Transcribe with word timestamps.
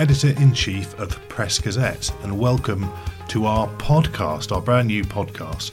editor 0.00 0.30
in 0.40 0.54
chief 0.54 0.98
of 0.98 1.10
Press 1.28 1.58
Gazette. 1.58 2.10
And 2.22 2.38
welcome 2.38 2.90
to 3.28 3.44
our 3.44 3.68
podcast, 3.76 4.50
our 4.50 4.62
brand 4.62 4.88
new 4.88 5.04
podcast, 5.04 5.72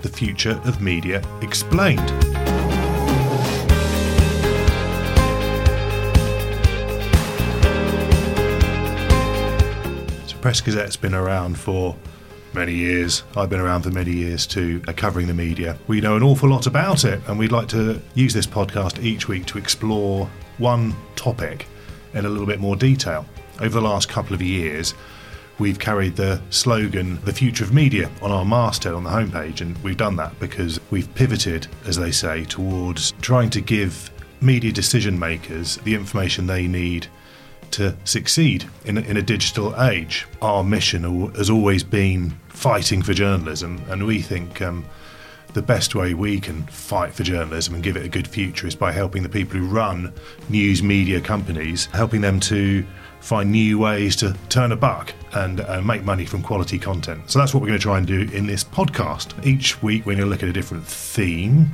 The 0.00 0.08
Future 0.08 0.60
of 0.64 0.80
Media 0.80 1.20
Explained. 1.42 2.08
So, 10.28 10.36
Press 10.40 10.60
Gazette's 10.60 10.94
been 10.94 11.12
around 11.12 11.58
for 11.58 11.96
many 12.52 12.74
years. 12.74 13.24
I've 13.36 13.50
been 13.50 13.58
around 13.58 13.82
for 13.82 13.90
many 13.90 14.12
years 14.12 14.46
too, 14.46 14.84
uh, 14.86 14.92
covering 14.92 15.26
the 15.26 15.34
media. 15.34 15.76
We 15.88 16.00
know 16.00 16.16
an 16.16 16.22
awful 16.22 16.48
lot 16.48 16.68
about 16.68 17.04
it, 17.04 17.20
and 17.26 17.40
we'd 17.40 17.50
like 17.50 17.66
to 17.70 18.00
use 18.14 18.34
this 18.34 18.46
podcast 18.46 19.02
each 19.02 19.26
week 19.26 19.46
to 19.46 19.58
explore 19.58 20.30
one 20.58 20.94
topic 21.16 21.66
in 22.12 22.24
a 22.24 22.28
little 22.28 22.46
bit 22.46 22.60
more 22.60 22.76
detail. 22.76 23.26
Over 23.60 23.80
the 23.80 23.82
last 23.82 24.08
couple 24.08 24.34
of 24.34 24.42
years, 24.42 24.94
we've 25.58 25.78
carried 25.78 26.16
the 26.16 26.42
slogan, 26.50 27.20
the 27.24 27.32
future 27.32 27.64
of 27.64 27.72
media, 27.72 28.10
on 28.20 28.32
our 28.32 28.44
masthead 28.44 28.94
on 28.94 29.04
the 29.04 29.10
homepage, 29.10 29.60
and 29.60 29.76
we've 29.84 29.96
done 29.96 30.16
that 30.16 30.38
because 30.40 30.80
we've 30.90 31.12
pivoted, 31.14 31.68
as 31.86 31.96
they 31.96 32.10
say, 32.10 32.44
towards 32.44 33.12
trying 33.20 33.50
to 33.50 33.60
give 33.60 34.10
media 34.40 34.72
decision 34.72 35.18
makers 35.18 35.76
the 35.78 35.94
information 35.94 36.46
they 36.46 36.66
need 36.66 37.06
to 37.70 37.96
succeed 38.04 38.68
in 38.84 38.98
a, 38.98 39.00
in 39.02 39.16
a 39.16 39.22
digital 39.22 39.80
age. 39.82 40.26
Our 40.42 40.64
mission 40.64 41.04
has 41.34 41.48
always 41.48 41.82
been 41.82 42.34
fighting 42.48 43.02
for 43.02 43.14
journalism, 43.14 43.80
and 43.88 44.04
we 44.04 44.20
think 44.20 44.60
um, 44.62 44.84
the 45.54 45.62
best 45.62 45.94
way 45.94 46.14
we 46.14 46.40
can 46.40 46.64
fight 46.64 47.14
for 47.14 47.22
journalism 47.22 47.74
and 47.74 47.82
give 47.82 47.96
it 47.96 48.04
a 48.04 48.08
good 48.08 48.26
future 48.26 48.66
is 48.66 48.74
by 48.74 48.90
helping 48.90 49.22
the 49.22 49.28
people 49.28 49.58
who 49.58 49.66
run 49.66 50.12
news 50.48 50.82
media 50.82 51.20
companies, 51.20 51.86
helping 51.86 52.20
them 52.20 52.40
to 52.40 52.84
find 53.24 53.50
new 53.50 53.78
ways 53.78 54.14
to 54.16 54.36
turn 54.50 54.70
a 54.70 54.76
buck 54.76 55.14
and 55.32 55.62
uh, 55.62 55.80
make 55.80 56.04
money 56.04 56.26
from 56.26 56.42
quality 56.42 56.78
content. 56.78 57.30
So 57.30 57.38
that's 57.38 57.54
what 57.54 57.62
we're 57.62 57.68
going 57.68 57.78
to 57.78 57.82
try 57.82 57.96
and 57.96 58.06
do 58.06 58.28
in 58.32 58.46
this 58.46 58.62
podcast. 58.62 59.46
Each 59.46 59.82
week, 59.82 60.04
we're 60.04 60.12
going 60.12 60.26
to 60.26 60.30
look 60.30 60.42
at 60.42 60.48
a 60.50 60.52
different 60.52 60.84
theme, 60.84 61.72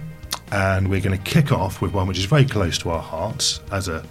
and 0.52 0.88
we're 0.88 1.00
going 1.00 1.16
to 1.18 1.22
kick 1.24 1.50
off 1.50 1.82
with 1.82 1.92
one 1.92 2.06
which 2.06 2.18
is 2.18 2.24
very 2.26 2.44
close 2.44 2.78
to 2.78 2.90
our 2.90 3.02
hearts 3.02 3.60
as 3.72 3.88
a 3.88 4.06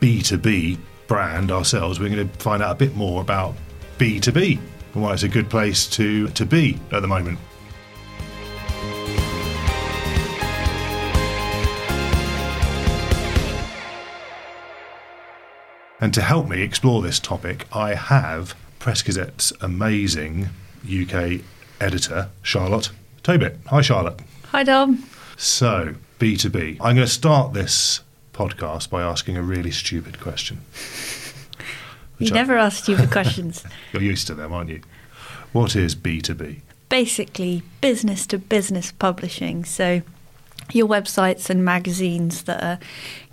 B2B 0.00 0.78
brand 1.06 1.52
ourselves. 1.52 2.00
We're 2.00 2.08
going 2.08 2.26
to 2.26 2.38
find 2.38 2.62
out 2.62 2.72
a 2.72 2.76
bit 2.76 2.96
more 2.96 3.20
about 3.20 3.54
B2B 3.98 4.58
and 4.94 5.02
why 5.02 5.12
it's 5.12 5.24
a 5.24 5.28
good 5.28 5.50
place 5.50 5.86
to, 5.88 6.28
to 6.28 6.46
be 6.46 6.80
at 6.92 7.02
the 7.02 7.08
moment. 7.08 7.38
And 16.00 16.14
to 16.14 16.22
help 16.22 16.48
me 16.48 16.62
explore 16.62 17.02
this 17.02 17.18
topic, 17.18 17.66
I 17.72 17.94
have 17.94 18.54
Press 18.78 19.02
Gazette's 19.02 19.52
amazing 19.60 20.48
UK 20.84 21.40
editor, 21.80 22.28
Charlotte 22.42 22.90
Tobitt. 23.22 23.58
Hi, 23.66 23.80
Charlotte. 23.80 24.20
Hi, 24.46 24.62
Dom. 24.62 25.04
So, 25.36 25.94
B2B. 26.20 26.74
I'm 26.80 26.94
going 26.96 27.06
to 27.06 27.12
start 27.12 27.52
this 27.52 28.00
podcast 28.32 28.90
by 28.90 29.02
asking 29.02 29.36
a 29.36 29.42
really 29.42 29.72
stupid 29.72 30.20
question. 30.20 30.60
You 32.18 32.28
I- 32.30 32.34
never 32.34 32.56
ask 32.56 32.84
stupid 32.84 33.10
questions. 33.12 33.64
You're 33.92 34.02
used 34.02 34.26
to 34.28 34.34
them, 34.34 34.52
aren't 34.52 34.70
you? 34.70 34.82
What 35.52 35.74
is 35.74 35.96
B2B? 35.96 36.60
Basically, 36.88 37.62
business 37.80 38.26
to 38.28 38.38
business 38.38 38.92
publishing. 38.92 39.64
So, 39.64 40.02
your 40.72 40.86
websites 40.86 41.48
and 41.50 41.64
magazines 41.64 42.42
that 42.42 42.62
are 42.62 42.78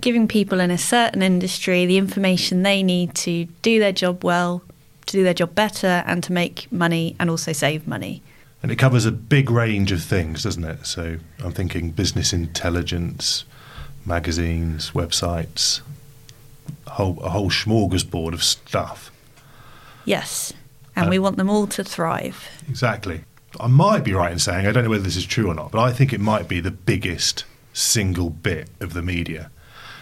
giving 0.02 0.28
people 0.28 0.60
in 0.60 0.72
a 0.72 0.78
certain 0.78 1.22
industry 1.22 1.86
the 1.86 1.98
information 1.98 2.64
they 2.64 2.84
need 2.84 3.14
to 3.16 3.46
do 3.62 3.80
their 3.80 3.92
job 3.92 4.24
well, 4.24 4.62
to 5.06 5.18
do 5.18 5.24
their 5.24 5.34
job 5.34 5.54
better, 5.56 6.04
and 6.06 6.24
to 6.24 6.34
make 6.34 6.72
money 6.72 7.16
and 7.20 7.30
also 7.30 7.52
save 7.54 7.88
money. 7.88 8.22
And 8.64 8.72
it 8.72 8.78
covers 8.78 9.06
a 9.06 9.12
big 9.12 9.52
range 9.52 9.92
of 9.92 10.02
things, 10.02 10.44
doesn't 10.44 10.64
it? 10.64 10.86
So 10.88 11.18
I'm 11.44 11.52
thinking 11.52 11.92
business 11.92 12.34
intelligence, 12.34 13.44
magazines, 14.06 14.92
websites, 14.92 15.82
a 16.88 16.92
whole, 16.92 17.20
a 17.22 17.30
whole 17.30 17.52
smorgasbord 17.52 18.34
of 18.34 18.44
stuff. 18.44 19.12
Yes. 20.06 20.54
And 20.96 21.08
Uh, 21.08 21.10
we 21.10 21.20
want 21.20 21.38
them 21.38 21.50
all 21.50 21.68
to 21.68 21.84
thrive. 21.84 22.48
Exactly. 22.70 23.22
I 23.60 23.68
might 23.68 24.04
be 24.04 24.14
right 24.14 24.32
in 24.32 24.40
saying, 24.40 24.68
I 24.68 24.72
don't 24.72 24.84
know 24.84 24.90
whether 24.90 25.04
this 25.04 25.16
is 25.16 25.26
true 25.26 25.50
or 25.50 25.54
not, 25.54 25.72
but 25.72 25.80
I 25.80 25.92
think 25.92 26.14
it 26.14 26.20
might 26.20 26.48
be 26.48 26.60
the 26.60 26.72
biggest 26.72 27.46
single 27.74 28.30
bit 28.30 28.70
of 28.80 28.94
the 28.94 29.02
media 29.02 29.52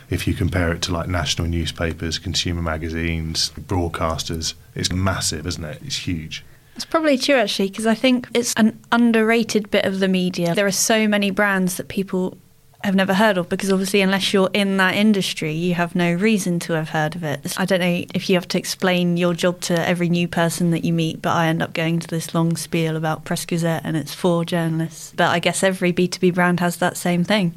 if 0.10 0.28
you 0.28 0.34
compare 0.34 0.72
it 0.72 0.82
to 0.84 0.92
like 0.92 1.08
national 1.08 1.48
newspapers, 1.48 2.20
consumer 2.20 2.62
magazines, 2.62 3.52
broadcasters. 3.60 4.54
It's 4.76 4.92
massive, 4.92 5.48
isn't 5.48 5.64
it? 5.64 5.82
It's 5.84 6.08
huge. 6.08 6.44
It's 6.76 6.86
probably 6.86 7.18
true 7.18 7.36
actually, 7.36 7.70
because 7.70 7.86
I 7.86 7.96
think 7.96 8.28
it's 8.34 8.54
an 8.56 8.80
underrated 8.92 9.70
bit 9.72 9.86
of 9.86 10.00
the 10.00 10.08
media. 10.08 10.56
There 10.56 10.66
are 10.66 10.72
so 10.72 11.08
many 11.08 11.32
brands 11.32 11.78
that 11.78 11.88
people 11.88 12.38
have 12.84 12.96
never 12.96 13.14
heard 13.14 13.38
of 13.38 13.50
because 13.50 13.72
obviously, 13.72 14.02
unless 14.02 14.34
you're 14.34 14.50
in 14.54 14.78
that 14.78 14.96
industry, 14.96 15.54
you 15.54 15.74
have 15.74 15.96
no 15.96 16.14
reason 16.14 16.60
to 16.60 16.74
have 16.74 16.90
heard 16.90 17.16
of 17.16 17.24
it. 17.24 17.54
I 17.58 17.66
don't 17.66 17.80
know 17.80 18.06
if 18.14 18.30
you 18.30 18.36
have 18.36 18.48
to 18.50 18.58
explain 18.58 19.18
your 19.18 19.34
job 19.34 19.62
to 19.62 19.88
every 19.88 20.10
new 20.10 20.28
person 20.28 20.72
that 20.72 20.84
you 20.84 20.92
meet, 20.94 21.22
but 21.22 21.32
I 21.32 21.48
end 21.48 21.62
up 21.62 21.74
going 21.74 22.00
to 22.00 22.08
this 22.08 22.34
long 22.34 22.56
spiel 22.58 22.96
about 22.96 23.24
Press 23.24 23.46
Gazette 23.46 23.84
and 23.86 23.96
it's 23.96 24.14
for 24.14 24.44
journalists. 24.44 25.14
But 25.16 25.30
I 25.30 25.40
guess 25.40 25.64
every 25.64 25.94
B2B 25.94 26.34
brand 26.34 26.60
has 26.60 26.78
that 26.78 26.98
same 26.98 27.24
thing. 27.24 27.56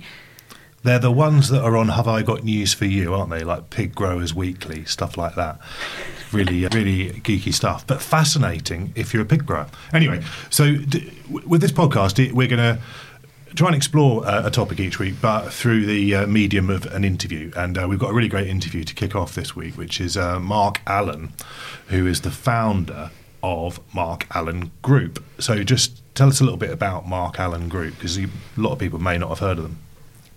They're 0.82 1.00
the 1.00 1.10
ones 1.10 1.48
that 1.48 1.64
are 1.64 1.76
on 1.76 1.88
Have 1.88 2.06
I 2.06 2.22
Got 2.22 2.44
News 2.44 2.72
for 2.72 2.84
You, 2.84 3.12
aren't 3.12 3.30
they? 3.30 3.42
Like 3.42 3.70
Pig 3.70 3.92
Growers 3.92 4.32
Weekly, 4.32 4.84
stuff 4.84 5.16
like 5.16 5.34
that. 5.34 5.58
Really, 6.32 6.64
uh, 6.64 6.68
really 6.72 7.10
geeky 7.22 7.52
stuff, 7.52 7.84
but 7.84 8.00
fascinating 8.00 8.92
if 8.94 9.12
you're 9.12 9.24
a 9.24 9.26
pig 9.26 9.44
grower. 9.44 9.66
Anyway, 9.92 10.22
so 10.50 10.76
d- 10.76 11.12
with 11.28 11.60
this 11.60 11.72
podcast, 11.72 12.32
we're 12.32 12.46
going 12.46 12.76
to 12.76 12.80
try 13.56 13.68
and 13.68 13.76
explore 13.76 14.24
uh, 14.26 14.46
a 14.46 14.50
topic 14.50 14.78
each 14.78 14.98
week, 14.98 15.14
but 15.20 15.52
through 15.52 15.86
the 15.86 16.14
uh, 16.14 16.26
medium 16.26 16.68
of 16.68 16.86
an 16.94 17.04
interview. 17.04 17.50
And 17.56 17.78
uh, 17.78 17.86
we've 17.88 17.98
got 17.98 18.10
a 18.10 18.14
really 18.14 18.28
great 18.28 18.48
interview 18.48 18.84
to 18.84 18.94
kick 18.94 19.16
off 19.16 19.34
this 19.34 19.56
week, 19.56 19.76
which 19.76 20.00
is 20.00 20.16
uh, 20.16 20.38
Mark 20.38 20.80
Allen, 20.86 21.32
who 21.88 22.06
is 22.06 22.20
the 22.20 22.30
founder 22.30 23.10
of 23.42 23.80
Mark 23.94 24.26
Allen 24.34 24.70
Group. 24.82 25.24
So 25.38 25.64
just 25.64 26.02
tell 26.14 26.28
us 26.28 26.40
a 26.40 26.44
little 26.44 26.58
bit 26.58 26.70
about 26.70 27.08
Mark 27.08 27.40
Allen 27.40 27.68
Group, 27.68 27.94
because 27.94 28.18
a 28.18 28.28
lot 28.56 28.72
of 28.72 28.78
people 28.78 28.98
may 28.98 29.16
not 29.16 29.30
have 29.30 29.38
heard 29.38 29.58
of 29.58 29.64
them. 29.64 29.78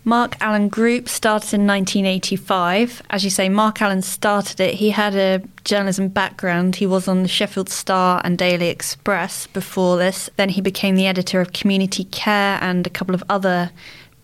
Mark 0.10 0.38
Allen 0.42 0.70
Group 0.70 1.08
started 1.08 1.54
in 1.54 1.68
1985. 1.68 3.04
As 3.12 3.24
you 3.24 3.30
say, 3.30 3.48
Mark 3.48 3.80
Allen 3.80 4.02
started 4.02 4.60
it. 4.60 4.74
He 4.74 4.90
had 4.90 5.14
a 5.14 5.44
journalism 5.66 6.08
background. 6.08 6.78
He 6.78 6.88
was 6.88 7.08
on 7.08 7.22
the 7.22 7.28
Sheffield 7.28 7.70
Star 7.70 8.20
and 8.24 8.36
Daily 8.36 8.70
Express 8.70 9.46
before 9.46 9.98
this. 9.98 10.28
Then 10.36 10.50
he 10.50 10.62
became 10.62 10.96
the 10.96 11.06
editor 11.06 11.42
of 11.42 11.54
Community 11.54 12.06
Care 12.06 12.58
and 12.60 12.88
a 12.88 12.90
couple 12.90 13.14
of 13.14 13.24
other 13.30 13.70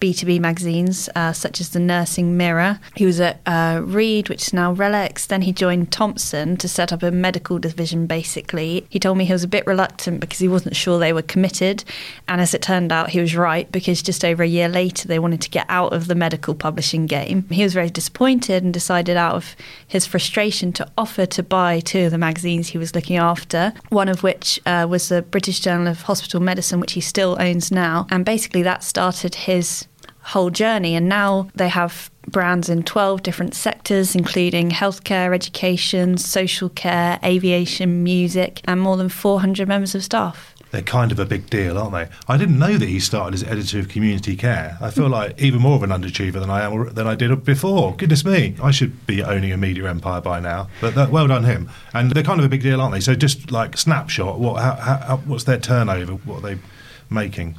B2B 0.05 0.39
magazines, 0.39 1.09
uh, 1.15 1.33
such 1.33 1.59
as 1.59 1.69
the 1.69 1.79
Nursing 1.79 2.37
Mirror. 2.37 2.79
He 2.95 3.07
was 3.07 3.19
at 3.19 3.41
uh, 3.47 3.81
Reed, 3.83 4.29
which 4.29 4.43
is 4.43 4.53
now 4.53 4.71
RELX. 4.71 5.25
Then 5.25 5.41
he 5.41 5.51
joined 5.51 5.91
Thomson 5.91 6.57
to 6.57 6.67
set 6.67 6.93
up 6.93 7.01
a 7.01 7.09
medical 7.09 7.57
division, 7.57 8.05
basically. 8.05 8.85
He 8.91 8.99
told 8.99 9.17
me 9.17 9.25
he 9.25 9.33
was 9.33 9.43
a 9.43 9.47
bit 9.47 9.65
reluctant 9.65 10.19
because 10.19 10.37
he 10.37 10.47
wasn't 10.47 10.75
sure 10.75 10.99
they 10.99 11.11
were 11.11 11.23
committed. 11.23 11.83
And 12.27 12.39
as 12.39 12.53
it 12.53 12.61
turned 12.61 12.91
out, 12.91 13.09
he 13.09 13.19
was 13.19 13.35
right 13.35 13.71
because 13.71 14.03
just 14.03 14.23
over 14.23 14.43
a 14.43 14.47
year 14.47 14.69
later, 14.69 15.07
they 15.07 15.17
wanted 15.17 15.41
to 15.41 15.49
get 15.49 15.65
out 15.69 15.91
of 15.91 16.05
the 16.05 16.13
medical 16.13 16.53
publishing 16.53 17.07
game. 17.07 17.47
He 17.49 17.63
was 17.63 17.73
very 17.73 17.89
disappointed 17.89 18.63
and 18.63 18.71
decided, 18.71 19.17
out 19.17 19.33
of 19.33 19.55
his 19.87 20.05
frustration, 20.05 20.71
to 20.73 20.87
offer 20.99 21.25
to 21.25 21.41
buy 21.41 21.79
two 21.79 22.05
of 22.05 22.11
the 22.11 22.19
magazines 22.19 22.67
he 22.67 22.77
was 22.77 22.93
looking 22.93 23.17
after, 23.17 23.73
one 23.89 24.07
of 24.07 24.21
which 24.21 24.59
uh, 24.67 24.85
was 24.87 25.09
the 25.09 25.23
British 25.23 25.61
Journal 25.61 25.87
of 25.87 26.03
Hospital 26.03 26.39
Medicine, 26.39 26.79
which 26.79 26.91
he 26.91 27.01
still 27.01 27.35
owns 27.39 27.71
now. 27.71 28.05
And 28.11 28.23
basically, 28.23 28.61
that 28.61 28.83
started 28.83 29.33
his 29.33 29.87
whole 30.25 30.49
journey. 30.49 30.95
And 30.95 31.07
now 31.07 31.49
they 31.55 31.69
have 31.69 32.09
brands 32.27 32.67
in 32.67 32.83
12 32.83 33.23
different 33.23 33.53
sectors, 33.53 34.15
including 34.15 34.71
healthcare, 34.71 35.33
education, 35.33 36.17
social 36.17 36.69
care, 36.69 37.19
aviation, 37.23 38.03
music, 38.03 38.61
and 38.65 38.81
more 38.81 38.97
than 38.97 39.09
400 39.09 39.67
members 39.67 39.93
of 39.93 40.03
staff. 40.03 40.51
They're 40.71 40.81
kind 40.81 41.11
of 41.11 41.19
a 41.19 41.25
big 41.25 41.49
deal, 41.49 41.77
aren't 41.77 41.93
they? 41.93 42.09
I 42.27 42.37
didn't 42.37 42.59
know 42.59 42.77
that 42.77 42.89
he 42.89 42.99
started 42.99 43.35
as 43.35 43.43
editor 43.43 43.79
of 43.79 43.87
community 43.87 44.35
care. 44.35 44.77
I 44.81 44.89
feel 44.89 45.07
like 45.07 45.39
even 45.39 45.61
more 45.61 45.75
of 45.75 45.83
an 45.83 45.91
underachiever 45.91 46.33
than 46.33 46.49
I 46.49 46.65
am 46.65 46.93
than 46.93 47.07
I 47.07 47.15
did 47.15 47.45
before. 47.45 47.95
Goodness 47.95 48.25
me, 48.25 48.55
I 48.61 48.71
should 48.71 49.05
be 49.05 49.23
owning 49.23 49.53
a 49.53 49.57
media 49.57 49.87
empire 49.87 50.19
by 50.19 50.39
now. 50.41 50.67
But 50.81 50.95
that, 50.95 51.11
well 51.11 51.27
done 51.27 51.45
him. 51.45 51.69
And 51.93 52.11
they're 52.11 52.23
kind 52.23 52.39
of 52.39 52.45
a 52.45 52.49
big 52.49 52.61
deal, 52.63 52.81
aren't 52.81 52.93
they? 52.93 52.99
So 52.99 53.15
just 53.15 53.51
like 53.51 53.77
snapshot, 53.77 54.39
what 54.39 54.61
how, 54.61 54.75
how, 54.75 55.17
what's 55.17 55.45
their 55.45 55.59
turnover? 55.59 56.13
What 56.13 56.39
are 56.39 56.55
they 56.55 56.61
making? 57.09 57.55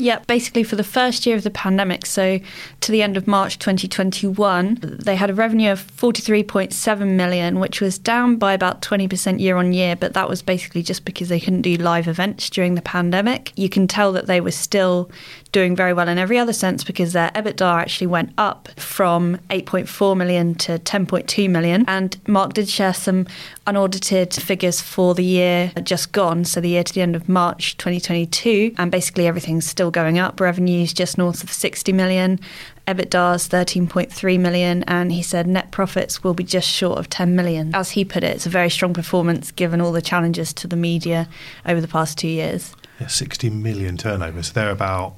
Yeah, 0.00 0.20
basically 0.28 0.62
for 0.62 0.76
the 0.76 0.84
first 0.84 1.26
year 1.26 1.36
of 1.36 1.42
the 1.42 1.50
pandemic, 1.50 2.06
so 2.06 2.38
to 2.82 2.92
the 2.92 3.02
end 3.02 3.16
of 3.16 3.26
March 3.26 3.58
2021, 3.58 4.78
they 4.80 5.16
had 5.16 5.28
a 5.28 5.34
revenue 5.34 5.72
of 5.72 5.84
43.7 5.96 7.08
million, 7.16 7.58
which 7.58 7.80
was 7.80 7.98
down 7.98 8.36
by 8.36 8.52
about 8.52 8.80
20% 8.80 9.40
year 9.40 9.56
on 9.56 9.72
year, 9.72 9.96
but 9.96 10.14
that 10.14 10.28
was 10.28 10.40
basically 10.40 10.84
just 10.84 11.04
because 11.04 11.28
they 11.28 11.40
couldn't 11.40 11.62
do 11.62 11.74
live 11.76 12.06
events 12.06 12.48
during 12.48 12.76
the 12.76 12.82
pandemic. 12.82 13.52
You 13.56 13.68
can 13.68 13.88
tell 13.88 14.12
that 14.12 14.26
they 14.26 14.40
were 14.40 14.52
still 14.52 15.10
doing 15.50 15.74
very 15.74 15.92
well 15.92 16.08
in 16.08 16.16
every 16.16 16.38
other 16.38 16.52
sense 16.52 16.84
because 16.84 17.12
their 17.12 17.30
EBITDA 17.30 17.80
actually 17.80 18.06
went 18.06 18.32
up 18.38 18.68
from 18.76 19.38
8.4 19.50 20.16
million 20.16 20.54
to 20.56 20.78
10.2 20.78 21.50
million. 21.50 21.84
And 21.88 22.16
Mark 22.28 22.54
did 22.54 22.68
share 22.68 22.94
some 22.94 23.26
unaudited 23.68 24.32
figures 24.32 24.80
for 24.80 25.14
the 25.14 25.24
year 25.24 25.70
just 25.82 26.10
gone, 26.12 26.44
so 26.44 26.60
the 26.60 26.70
year 26.70 26.82
to 26.82 26.94
the 26.94 27.02
end 27.02 27.14
of 27.14 27.28
March 27.28 27.76
2022, 27.76 28.74
and 28.78 28.90
basically 28.90 29.26
everything's 29.26 29.66
still 29.66 29.90
going 29.90 30.18
up. 30.18 30.40
Revenues 30.40 30.92
just 30.94 31.18
north 31.18 31.44
of 31.44 31.52
60 31.52 31.92
million, 31.92 32.40
EBITDA's 32.86 33.46
13.3 33.48 34.40
million, 34.40 34.82
and 34.84 35.12
he 35.12 35.22
said 35.22 35.46
net 35.46 35.70
profits 35.70 36.24
will 36.24 36.34
be 36.34 36.44
just 36.44 36.66
short 36.66 36.98
of 36.98 37.10
10 37.10 37.36
million. 37.36 37.74
As 37.74 37.90
he 37.90 38.04
put 38.04 38.24
it, 38.24 38.36
it's 38.36 38.46
a 38.46 38.50
very 38.50 38.70
strong 38.70 38.94
performance 38.94 39.52
given 39.52 39.80
all 39.82 39.92
the 39.92 40.02
challenges 40.02 40.54
to 40.54 40.66
the 40.66 40.76
media 40.76 41.28
over 41.66 41.80
the 41.80 41.88
past 41.88 42.16
two 42.16 42.28
years. 42.28 42.74
Yeah, 42.98 43.08
60 43.08 43.50
million 43.50 43.98
turnover. 43.98 44.42
So 44.42 44.54
they're 44.54 44.70
about 44.70 45.14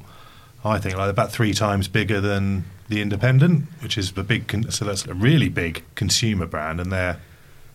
I 0.65 0.79
think 0.79 0.97
like 0.97 1.09
about 1.09 1.33
three 1.33 1.55
times 1.55 1.89
bigger 1.89 2.21
than 2.21 2.65
the 2.89 3.01
Independent, 3.01 3.65
which 3.81 3.97
is 3.97 4.13
a 4.17 4.23
big. 4.23 4.73
So 4.73 4.85
that's 4.85 5.07
a 5.07 5.15
really 5.15 5.49
big 5.49 5.85
consumer 5.95 6.47
brand, 6.47 6.81
and 6.81 6.93
they're 6.93 7.19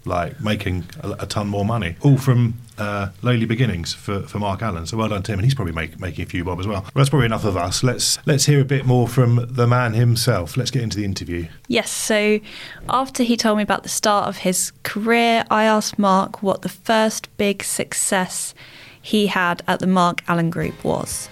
like 0.05 0.39
making 0.41 0.85
a, 1.01 1.11
a 1.19 1.25
ton 1.25 1.47
more 1.47 1.65
money, 1.65 1.95
all 2.01 2.17
from 2.17 2.55
uh, 2.77 3.09
lowly 3.21 3.45
beginnings 3.45 3.93
for, 3.93 4.21
for 4.21 4.39
Mark 4.39 4.61
Allen. 4.61 4.85
So 4.85 4.97
well 4.97 5.09
done, 5.09 5.23
Tim, 5.23 5.39
and 5.39 5.45
he's 5.45 5.55
probably 5.55 5.73
make, 5.73 5.99
making 5.99 6.23
a 6.23 6.27
few 6.27 6.43
bob 6.43 6.59
as 6.59 6.67
well. 6.67 6.81
well. 6.81 6.91
That's 6.95 7.09
probably 7.09 7.27
enough 7.27 7.45
of 7.45 7.57
us. 7.57 7.83
Let's 7.83 8.17
let's 8.25 8.45
hear 8.45 8.59
a 8.59 8.65
bit 8.65 8.85
more 8.85 9.07
from 9.07 9.47
the 9.49 9.67
man 9.67 9.93
himself. 9.93 10.57
Let's 10.57 10.71
get 10.71 10.83
into 10.83 10.97
the 10.97 11.05
interview. 11.05 11.47
Yes. 11.67 11.89
So 11.89 12.39
after 12.89 13.23
he 13.23 13.37
told 13.37 13.57
me 13.57 13.63
about 13.63 13.83
the 13.83 13.89
start 13.89 14.27
of 14.27 14.37
his 14.37 14.71
career, 14.83 15.45
I 15.49 15.65
asked 15.65 15.97
Mark 15.97 16.43
what 16.43 16.61
the 16.61 16.69
first 16.69 17.35
big 17.37 17.63
success 17.63 18.53
he 19.01 19.27
had 19.27 19.61
at 19.67 19.79
the 19.79 19.87
Mark 19.87 20.23
Allen 20.27 20.49
Group 20.49 20.83
was. 20.83 21.29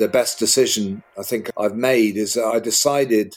The 0.00 0.08
best 0.08 0.38
decision 0.38 1.02
I 1.18 1.22
think 1.22 1.50
I've 1.58 1.76
made 1.76 2.16
is 2.16 2.32
that 2.32 2.46
I 2.46 2.58
decided 2.58 3.36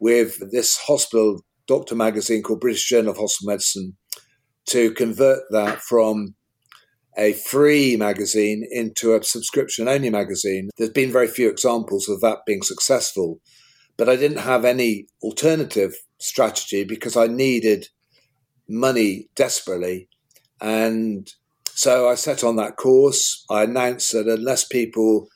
with 0.00 0.50
this 0.50 0.78
hospital 0.78 1.44
doctor 1.66 1.94
magazine 1.94 2.42
called 2.42 2.60
British 2.60 2.88
Journal 2.88 3.12
of 3.12 3.18
Hospital 3.18 3.52
Medicine 3.52 3.96
to 4.70 4.92
convert 4.92 5.42
that 5.50 5.82
from 5.82 6.34
a 7.18 7.34
free 7.34 7.94
magazine 7.96 8.66
into 8.70 9.14
a 9.14 9.22
subscription 9.22 9.86
only 9.86 10.08
magazine. 10.08 10.70
There's 10.78 10.90
been 10.90 11.12
very 11.12 11.28
few 11.28 11.50
examples 11.50 12.08
of 12.08 12.22
that 12.22 12.38
being 12.46 12.62
successful, 12.62 13.40
but 13.98 14.08
I 14.08 14.16
didn't 14.16 14.38
have 14.38 14.64
any 14.64 15.08
alternative 15.22 15.94
strategy 16.18 16.84
because 16.84 17.18
I 17.18 17.26
needed 17.26 17.88
money 18.66 19.28
desperately. 19.36 20.08
And 20.58 21.30
so 21.66 22.08
I 22.08 22.14
set 22.14 22.42
on 22.42 22.56
that 22.56 22.78
course. 22.78 23.44
I 23.50 23.64
announced 23.64 24.12
that 24.12 24.26
unless 24.26 24.64
people 24.64 25.28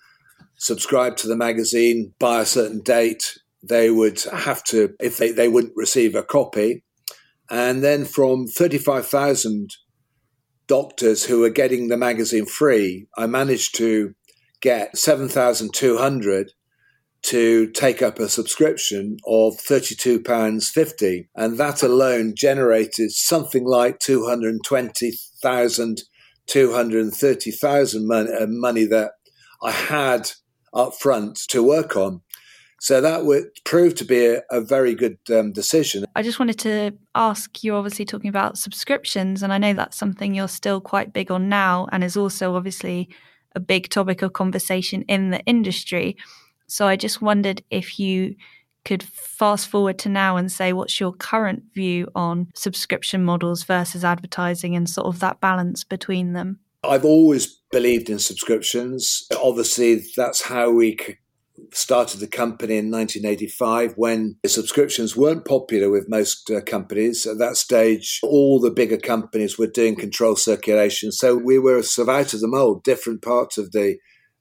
subscribe 0.57 1.17
to 1.19 1.29
the 1.29 1.37
magazine 1.37 2.15
by 2.19 2.41
a 2.41 2.47
certain 2.47 2.81
date, 2.81 3.39
they 3.63 3.91
would 3.91 4.21
have 4.33 4.63
to, 4.65 4.95
if 5.01 5.19
they, 5.19 5.33
they 5.33 5.49
wouldn't 5.49 5.77
receive 5.77 6.15
a 6.15 6.23
copy. 6.23 6.85
And 7.51 7.83
then 7.83 8.05
from 8.05 8.47
35,000 8.47 9.71
doctors 10.67 11.25
who 11.25 11.41
were 11.41 11.51
getting 11.51 11.89
the 11.89 11.97
magazine 11.97 12.47
free, 12.47 13.07
I 13.17 13.27
managed 13.27 13.77
to 13.77 14.15
get 14.61 14.97
7,200 14.97 16.53
to 17.23 17.71
take 17.73 18.03
up 18.03 18.19
a 18.19 18.29
subscription 18.29 19.17
of 19.27 19.55
£32.50. 19.55 21.29
And 21.35 21.59
that 21.59 21.83
alone 21.83 22.35
generated 22.37 23.11
something 23.11 23.65
like 23.65 23.99
220,000, 23.99 26.03
230,000 26.47 28.07
money, 28.07 28.33
uh, 28.33 28.47
money 28.47 28.85
that 28.85 29.13
I 29.63 29.73
had 29.73 30.31
up 30.77 30.95
front 30.95 31.37
to 31.49 31.63
work 31.63 31.97
on. 31.97 32.21
So 32.81 33.01
that 33.01 33.25
would 33.25 33.47
prove 33.65 33.95
to 33.97 34.05
be 34.05 34.27
a, 34.27 34.43
a 34.51 34.61
very 34.61 34.95
good 34.95 35.19
um, 35.31 35.53
decision. 35.53 36.05
I 36.15 36.23
just 36.23 36.39
wanted 36.39 36.59
to 36.61 36.93
ask 37.15 37.65
you're 37.65 37.77
obviously 37.77 38.05
talking 38.05 38.29
about 38.29 38.59
subscriptions, 38.59 39.43
and 39.43 39.53
I 39.53 39.59
know 39.59 39.73
that's 39.73 39.97
something 39.97 40.35
you're 40.35 40.49
still 40.49 40.81
quite 40.81 41.13
big 41.13 41.31
on 41.31 41.49
now, 41.49 41.89
and 41.91 42.05
is 42.05 42.17
also 42.17 42.55
obviously 42.55 43.09
a 43.55 43.61
big 43.61 43.89
topic 43.89 44.21
of 44.21 44.35
conversation 44.35 45.03
in 45.09 45.31
the 45.31 45.41
industry. 45.45 46.17
So 46.67 46.87
I 46.87 46.97
just 46.97 47.23
wondered 47.23 47.63
if 47.71 47.99
you 47.99 48.37
could 48.85 49.03
fast 49.03 49.69
forward 49.69 49.99
to 49.99 50.09
now 50.09 50.37
and 50.37 50.53
say 50.53 50.73
what's 50.73 51.01
your 51.01 51.13
current 51.13 51.65
view 51.75 52.09
on 52.15 52.49
subscription 52.55 53.25
models 53.25 53.65
versus 53.65 54.05
advertising 54.05 54.77
and 54.77 54.89
sort 54.89 55.09
of 55.09 55.19
that 55.21 55.41
balance 55.41 55.83
between 55.83 56.35
them? 56.35 56.61
I've 56.89 57.05
always 57.05 57.47
believed 57.71 58.09
in 58.09 58.19
subscriptions. 58.19 59.27
Obviously, 59.41 60.05
that's 60.17 60.43
how 60.43 60.71
we 60.71 60.97
started 61.73 62.21
the 62.21 62.27
company 62.27 62.77
in 62.77 62.91
1985 62.91 63.95
when 63.97 64.37
subscriptions 64.47 65.17
weren't 65.17 65.45
popular 65.45 65.91
with 65.91 66.09
most 66.09 66.51
uh, 66.51 66.61
companies. 66.61 67.27
At 67.27 67.39
that 67.39 67.57
stage, 67.57 68.21
all 68.23 68.61
the 68.61 68.71
bigger 68.71 68.99
companies 68.99 69.59
were 69.59 69.67
doing 69.67 69.97
control 69.97 70.37
circulation. 70.37 71.13
So 71.13 71.37
we 71.37 71.59
were 71.59 71.83
sort 71.83 72.09
of 72.09 72.15
out 72.15 72.35
of 72.35 72.41
the 72.41 72.49
mold, 72.49 72.85
different 72.85 73.23
parts 73.23 73.59
of 73.59 73.73
the 73.73 73.97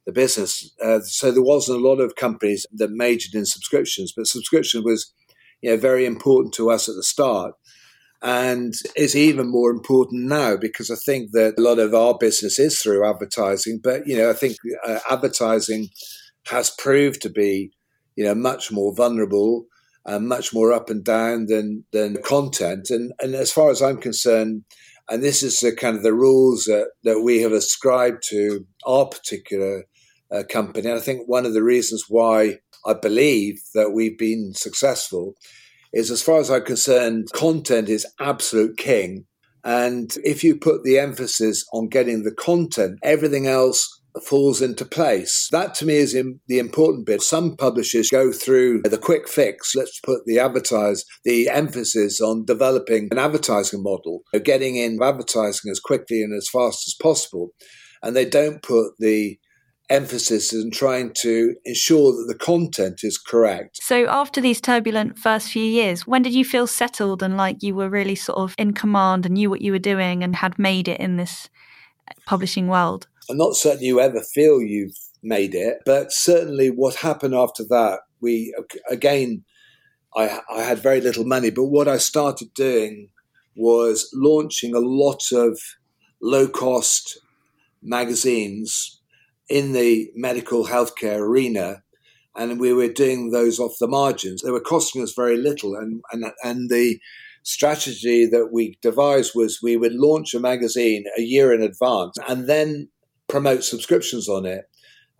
the 0.05 0.11
business. 0.11 0.71
Uh, 0.83 0.99
so 0.99 1.31
there 1.31 1.41
wasn't 1.41 1.79
a 1.79 1.87
lot 1.87 1.99
of 1.99 2.15
companies 2.15 2.67
that 2.73 2.91
majored 2.91 3.33
in 3.33 3.43
subscriptions, 3.43 4.13
but 4.15 4.27
subscription 4.27 4.83
was 4.83 5.11
you 5.61 5.71
know, 5.71 5.77
very 5.77 6.05
important 6.05 6.53
to 6.53 6.69
us 6.69 6.87
at 6.87 6.93
the 6.95 7.01
start 7.01 7.55
and 8.25 8.73
is 8.95 9.15
even 9.15 9.51
more 9.51 9.69
important 9.69 10.27
now 10.27 10.57
because 10.57 10.89
I 10.89 10.95
think 10.95 11.29
that 11.33 11.59
a 11.59 11.61
lot 11.61 11.77
of 11.77 11.93
our 11.93 12.17
business 12.17 12.57
is 12.57 12.81
through 12.81 13.07
advertising. 13.07 13.79
But 13.83 14.07
you 14.07 14.17
know, 14.17 14.31
I 14.31 14.33
think 14.33 14.57
uh, 14.83 14.97
advertising 15.09 15.89
has 16.47 16.71
proved 16.71 17.21
to 17.21 17.29
be 17.29 17.71
you 18.15 18.25
know 18.25 18.33
much 18.33 18.71
more 18.71 18.95
vulnerable 18.95 19.67
and 20.05 20.27
much 20.27 20.55
more 20.55 20.73
up 20.73 20.89
and 20.89 21.03
down 21.03 21.45
than 21.45 21.85
than 21.93 22.17
content. 22.23 22.89
And 22.89 23.13
and 23.19 23.35
as 23.35 23.51
far 23.51 23.69
as 23.69 23.81
I'm 23.81 23.97
concerned. 23.97 24.63
And 25.07 25.21
this 25.21 25.43
is 25.43 25.59
the 25.59 25.71
kind 25.71 25.95
of 25.95 26.01
the 26.01 26.15
rules 26.15 26.63
that, 26.63 26.87
that 27.03 27.21
we 27.21 27.43
have 27.43 27.51
ascribed 27.51 28.23
to 28.29 28.65
our 28.87 29.05
particular 29.05 29.83
uh, 30.31 30.41
company. 30.49 30.89
And 30.89 30.97
I 30.97 30.99
think 30.99 31.27
one 31.27 31.45
of 31.45 31.53
the 31.53 31.61
reasons 31.61 32.05
why 32.09 32.57
I 32.87 32.95
believe 32.95 33.59
that 33.75 33.91
we've 33.91 34.17
been 34.17 34.55
successful 34.55 35.35
is 35.95 36.11
as 36.11 36.21
far 36.21 36.39
as 36.39 36.51
I'm 36.51 36.63
concerned, 36.63 37.29
content 37.33 37.89
is 37.89 38.05
absolute 38.19 38.77
king. 38.77 39.25
And 39.63 40.15
if 40.23 40.43
you 40.43 40.55
put 40.55 40.83
the 40.83 40.99
emphasis 40.99 41.65
on 41.73 41.87
getting 41.87 42.21
the 42.21 42.31
content, 42.31 42.99
everything 43.01 43.47
else 43.47 43.89
falls 44.23 44.61
into 44.61 44.85
place. 44.85 45.49
That 45.51 45.73
to 45.75 45.85
me 45.85 45.95
is 45.95 46.13
the 46.47 46.59
important 46.59 47.05
bit. 47.05 47.21
Some 47.21 47.57
publishers 47.57 48.09
go 48.09 48.31
through 48.31 48.83
the 48.83 48.97
quick 48.97 49.27
fix. 49.27 49.73
Let's 49.75 49.99
put 50.01 50.25
the 50.25 50.39
advertise, 50.39 51.03
the 51.23 51.49
emphasis 51.49 52.21
on 52.21 52.45
developing 52.45 53.07
an 53.11 53.17
advertising 53.17 53.81
model, 53.81 54.21
getting 54.43 54.75
in 54.75 54.99
advertising 55.01 55.71
as 55.71 55.79
quickly 55.79 56.21
and 56.21 56.33
as 56.33 56.47
fast 56.47 56.87
as 56.87 56.95
possible. 57.01 57.49
And 58.03 58.15
they 58.15 58.25
don't 58.25 58.61
put 58.61 58.91
the 58.99 59.39
emphasis 59.89 60.53
in 60.53 60.71
trying 60.71 61.13
to 61.13 61.55
ensure 61.65 62.11
that 62.11 62.25
the 62.27 62.37
content 62.37 63.03
is 63.03 63.17
correct. 63.17 63.79
So, 63.81 64.05
after 64.07 64.41
these 64.41 64.61
turbulent 64.61 65.17
first 65.17 65.49
few 65.49 65.63
years, 65.63 66.07
when 66.07 66.21
did 66.21 66.33
you 66.33 66.45
feel 66.45 66.67
settled 66.67 67.21
and 67.21 67.37
like 67.37 67.61
you 67.61 67.75
were 67.75 67.89
really 67.89 68.15
sort 68.15 68.39
of 68.39 68.55
in 68.57 68.73
command 68.73 69.25
and 69.25 69.35
knew 69.35 69.49
what 69.49 69.61
you 69.61 69.71
were 69.71 69.79
doing 69.79 70.23
and 70.23 70.35
had 70.35 70.57
made 70.57 70.87
it 70.87 70.99
in 70.99 71.17
this 71.17 71.49
publishing 72.25 72.67
world? 72.67 73.07
I'm 73.29 73.37
not 73.37 73.55
certain 73.55 73.83
you 73.83 73.99
ever 73.99 74.21
feel 74.21 74.61
you've 74.61 74.97
made 75.23 75.55
it, 75.55 75.79
but 75.85 76.11
certainly 76.11 76.69
what 76.69 76.95
happened 76.95 77.33
after 77.33 77.63
that, 77.69 78.01
we 78.21 78.55
again, 78.89 79.43
I, 80.15 80.39
I 80.49 80.61
had 80.61 80.79
very 80.79 81.01
little 81.01 81.25
money, 81.25 81.49
but 81.49 81.65
what 81.65 81.87
I 81.87 81.97
started 81.97 82.53
doing 82.53 83.09
was 83.55 84.09
launching 84.13 84.75
a 84.75 84.79
lot 84.79 85.31
of 85.31 85.59
low 86.21 86.47
cost 86.47 87.19
magazines 87.81 88.99
in 89.49 89.73
the 89.73 90.11
medical 90.15 90.65
healthcare 90.65 91.19
arena. 91.19 91.83
And 92.35 92.59
we 92.59 92.73
were 92.73 92.89
doing 92.89 93.31
those 93.31 93.59
off 93.59 93.77
the 93.79 93.87
margins. 93.87 94.41
They 94.41 94.51
were 94.51 94.59
costing 94.59 95.01
us 95.01 95.13
very 95.13 95.37
little. 95.37 95.75
And, 95.75 96.01
and, 96.11 96.25
and 96.43 96.69
the 96.69 96.99
strategy 97.43 98.25
that 98.25 98.49
we 98.51 98.77
devised 98.81 99.33
was 99.35 99.59
we 99.61 99.77
would 99.77 99.93
launch 99.93 100.33
a 100.33 100.39
magazine 100.39 101.05
a 101.17 101.21
year 101.21 101.53
in 101.53 101.61
advance 101.61 102.17
and 102.27 102.49
then 102.49 102.89
promote 103.27 103.63
subscriptions 103.63 104.27
on 104.27 104.45
it. 104.45 104.65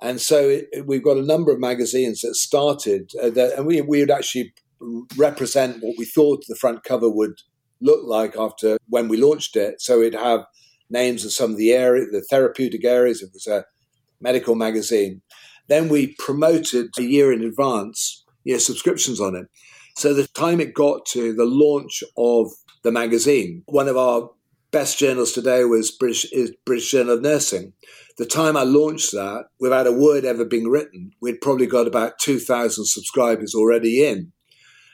And 0.02 0.20
so 0.20 0.50
it, 0.50 0.86
we've 0.86 1.04
got 1.04 1.18
a 1.18 1.26
number 1.26 1.52
of 1.54 1.60
magazines 1.60 2.22
that 2.22 2.36
started, 2.36 3.12
uh, 3.22 3.30
that, 3.30 3.54
and 3.58 3.66
we, 3.66 3.80
we 3.82 4.00
would 4.02 4.12
actually 4.12 4.54
represent 5.16 5.82
what 5.82 5.96
we 5.98 6.06
thought 6.06 6.44
the 6.48 6.56
front 6.56 6.84
cover 6.84 7.10
would 7.10 7.40
look 7.82 8.02
like 8.06 8.36
after 8.38 8.78
when 8.90 9.08
we 9.08 9.18
launched 9.18 9.56
it. 9.56 9.82
So 9.82 10.02
it'd 10.02 10.20
have 10.20 10.46
names 10.90 11.24
of 11.24 11.32
some 11.32 11.52
of 11.52 11.58
the 11.58 11.72
area, 11.72 12.06
the 12.12 12.26
therapeutic 12.30 12.84
areas. 12.84 13.22
It 13.22 13.30
was 13.34 13.48
a 13.48 13.66
medical 14.26 14.56
magazine. 14.56 15.22
Then 15.68 15.88
we 15.88 16.16
promoted 16.18 16.88
a 16.98 17.04
year 17.04 17.32
in 17.32 17.44
advance, 17.44 18.26
you 18.44 18.54
know, 18.54 18.60
subscriptions 18.60 19.22
on 19.22 19.36
it. 19.36 19.46
So 19.96 20.14
the 20.14 20.28
time 20.28 20.60
it 20.60 20.74
got 20.74 21.06
to 21.14 21.34
the 21.34 21.46
launch 21.46 22.04
of 22.18 22.52
the 22.84 22.92
magazine, 22.92 23.64
one 23.68 23.88
of 23.88 23.98
our 23.98 24.30
best 24.72 25.00
journals 25.00 25.32
today 25.32 25.64
was 25.64 25.92
British, 25.92 26.26
British 26.66 26.92
Journal 26.92 27.14
of 27.14 27.22
Nursing. 27.22 27.74
The 28.18 28.26
time 28.26 28.58
I 28.58 28.64
launched 28.64 29.12
that, 29.12 29.46
without 29.60 29.88
a 29.88 29.92
word 29.92 30.26
ever 30.26 30.46
being 30.46 30.70
written, 30.70 31.12
we'd 31.22 31.42
probably 31.42 31.68
got 31.68 31.88
about 31.88 32.20
2,000 32.20 32.86
subscribers 32.86 33.54
already 33.56 34.06
in. 34.06 34.32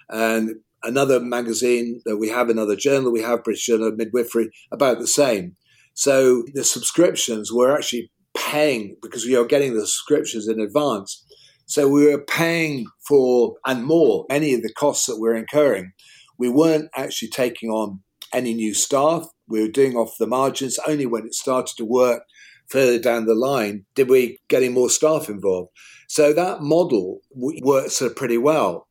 And 0.09 0.55
another 0.83 1.19
magazine 1.19 2.01
that 2.05 2.17
we 2.17 2.29
have, 2.29 2.49
another 2.49 2.75
journal 2.75 3.11
we 3.11 3.21
have, 3.21 3.43
British 3.43 3.65
Journal 3.65 3.87
of 3.87 3.97
Midwifery, 3.97 4.49
about 4.71 4.99
the 4.99 5.07
same. 5.07 5.55
So 5.93 6.43
the 6.53 6.63
subscriptions 6.63 7.51
were 7.51 7.75
actually 7.75 8.11
paying 8.51 8.97
because 9.01 9.25
we 9.25 9.35
are 9.35 9.45
getting 9.45 9.73
the 9.73 9.87
subscriptions 9.87 10.47
in 10.47 10.59
advance. 10.59 11.25
So 11.65 11.87
we 11.87 12.05
were 12.05 12.21
paying 12.21 12.85
for 13.07 13.55
and 13.65 13.85
more 13.85 14.25
any 14.29 14.53
of 14.53 14.61
the 14.61 14.73
costs 14.73 15.05
that 15.05 15.19
we're 15.19 15.35
incurring. 15.35 15.93
We 16.37 16.49
weren't 16.49 16.89
actually 16.95 17.29
taking 17.29 17.69
on 17.69 18.01
any 18.33 18.53
new 18.53 18.73
staff 18.73 19.25
we 19.47 19.61
were 19.61 19.69
doing 19.69 19.95
off 19.95 20.17
the 20.19 20.27
margins. 20.27 20.79
Only 20.85 21.05
when 21.05 21.25
it 21.25 21.33
started 21.33 21.75
to 21.77 21.85
work 21.85 22.23
further 22.67 22.99
down 22.99 23.25
the 23.25 23.35
line 23.35 23.85
did 23.95 24.09
we 24.09 24.39
getting 24.49 24.73
more 24.73 24.89
staff 24.89 25.29
involved. 25.29 25.69
So 26.07 26.33
that 26.33 26.61
model 26.61 27.19
worked 27.33 28.01
pretty 28.17 28.37
well. 28.37 28.87